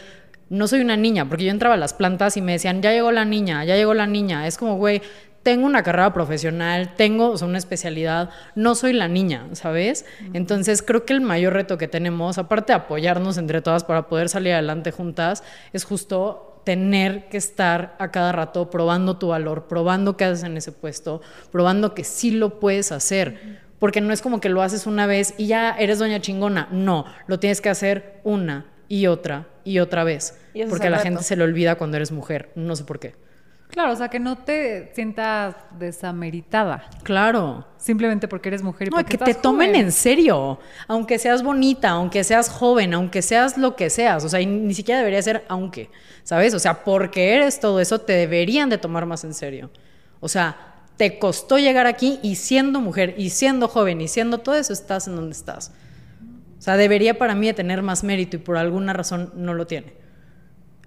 [0.51, 3.13] no soy una niña, porque yo entraba a las plantas y me decían, ya llegó
[3.13, 4.47] la niña, ya llegó la niña.
[4.47, 5.01] Es como, güey,
[5.43, 10.05] tengo una carrera profesional, tengo o sea, una especialidad, no soy la niña, ¿sabes?
[10.33, 14.27] Entonces creo que el mayor reto que tenemos, aparte de apoyarnos entre todas para poder
[14.27, 15.41] salir adelante juntas,
[15.71, 20.57] es justo tener que estar a cada rato probando tu valor, probando qué haces en
[20.57, 23.61] ese puesto, probando que sí lo puedes hacer.
[23.79, 26.67] Porque no es como que lo haces una vez y ya eres doña chingona.
[26.71, 30.37] No, lo tienes que hacer una y otra y otra vez.
[30.53, 31.07] Y Porque a la reto.
[31.09, 32.49] gente se le olvida cuando eres mujer.
[32.55, 33.15] No sé por qué.
[33.69, 36.89] Claro, o sea, que no te sientas desameritada.
[37.03, 37.65] Claro.
[37.77, 39.81] Simplemente porque eres mujer y No, porque que te tomen joven.
[39.85, 40.59] en serio.
[40.89, 44.25] Aunque seas bonita, aunque seas joven, aunque seas lo que seas.
[44.25, 45.89] O sea, y ni siquiera debería ser aunque,
[46.23, 46.53] ¿sabes?
[46.53, 49.69] O sea, porque eres todo eso, te deberían de tomar más en serio.
[50.19, 50.57] O sea,
[50.97, 55.07] te costó llegar aquí y siendo mujer, y siendo joven, y siendo todo eso, estás
[55.07, 55.71] en donde estás.
[56.61, 59.65] O sea, debería para mí de tener más mérito y por alguna razón no lo
[59.65, 59.95] tiene.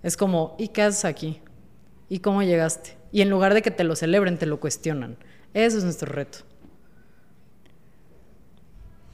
[0.05, 1.43] Es como, ¿y qué haces aquí?
[2.09, 2.97] ¿Y cómo llegaste?
[3.11, 5.17] Y en lugar de que te lo celebren, te lo cuestionan.
[5.53, 6.39] Eso es nuestro reto.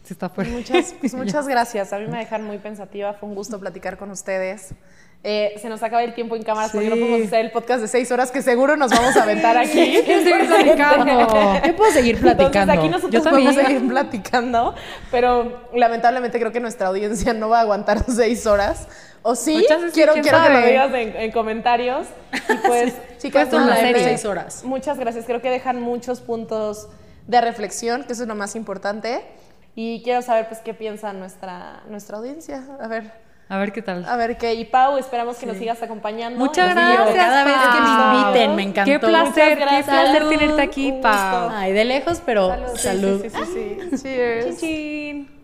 [0.02, 0.52] Sí, está fuerte.
[0.52, 1.94] Muchas, pues muchas gracias.
[1.94, 3.14] A mí me dejan muy pensativa.
[3.14, 4.74] Fue un gusto platicar con ustedes.
[5.22, 7.00] Eh, se nos acaba el tiempo en cámaras porque no Sí.
[7.02, 9.98] podemos hacer el podcast de seis horas que seguro nos vamos a aventar aquí.
[10.04, 11.62] Quiero seguir platicando.
[11.66, 12.72] Yo puedo seguir Entonces platicando.
[12.72, 14.74] aquí nosotros Yo podemos seguir platicando,
[15.10, 18.88] pero lamentablemente creo que nuestra audiencia no va a aguantar seis horas.
[19.22, 22.06] O sí, Pues sí, quiero, quiero que lo digas en, en comentarios.
[22.48, 24.16] Y pues, chicas, Puesto en la nuevamente, serie.
[24.16, 24.64] Seis horas.
[24.64, 25.26] Muchas gracias.
[25.26, 26.88] Creo que dejan muchos puntos
[27.26, 29.20] de reflexión, que eso es lo más importante.
[29.74, 32.64] Y quiero saber, pues, qué piensa nuestra, nuestra audiencia.
[32.80, 33.12] A ver,
[33.50, 34.04] A ver qué tal.
[34.06, 34.54] a ver qué.
[34.54, 36.38] Y Pau, esperamos que nos sigas acompañando.
[36.38, 38.90] Muchas gracias, Cada vez que me inviten, me encantó.
[38.92, 41.50] Qué placer, qué placer tenerte aquí, Pau.
[41.52, 42.76] Ay, de lejos, pero Salud.
[42.76, 43.22] Sí, salud.
[43.22, 44.02] sí, sí, sí, sí.
[44.02, 44.60] Cheers.
[44.60, 45.39] Chin.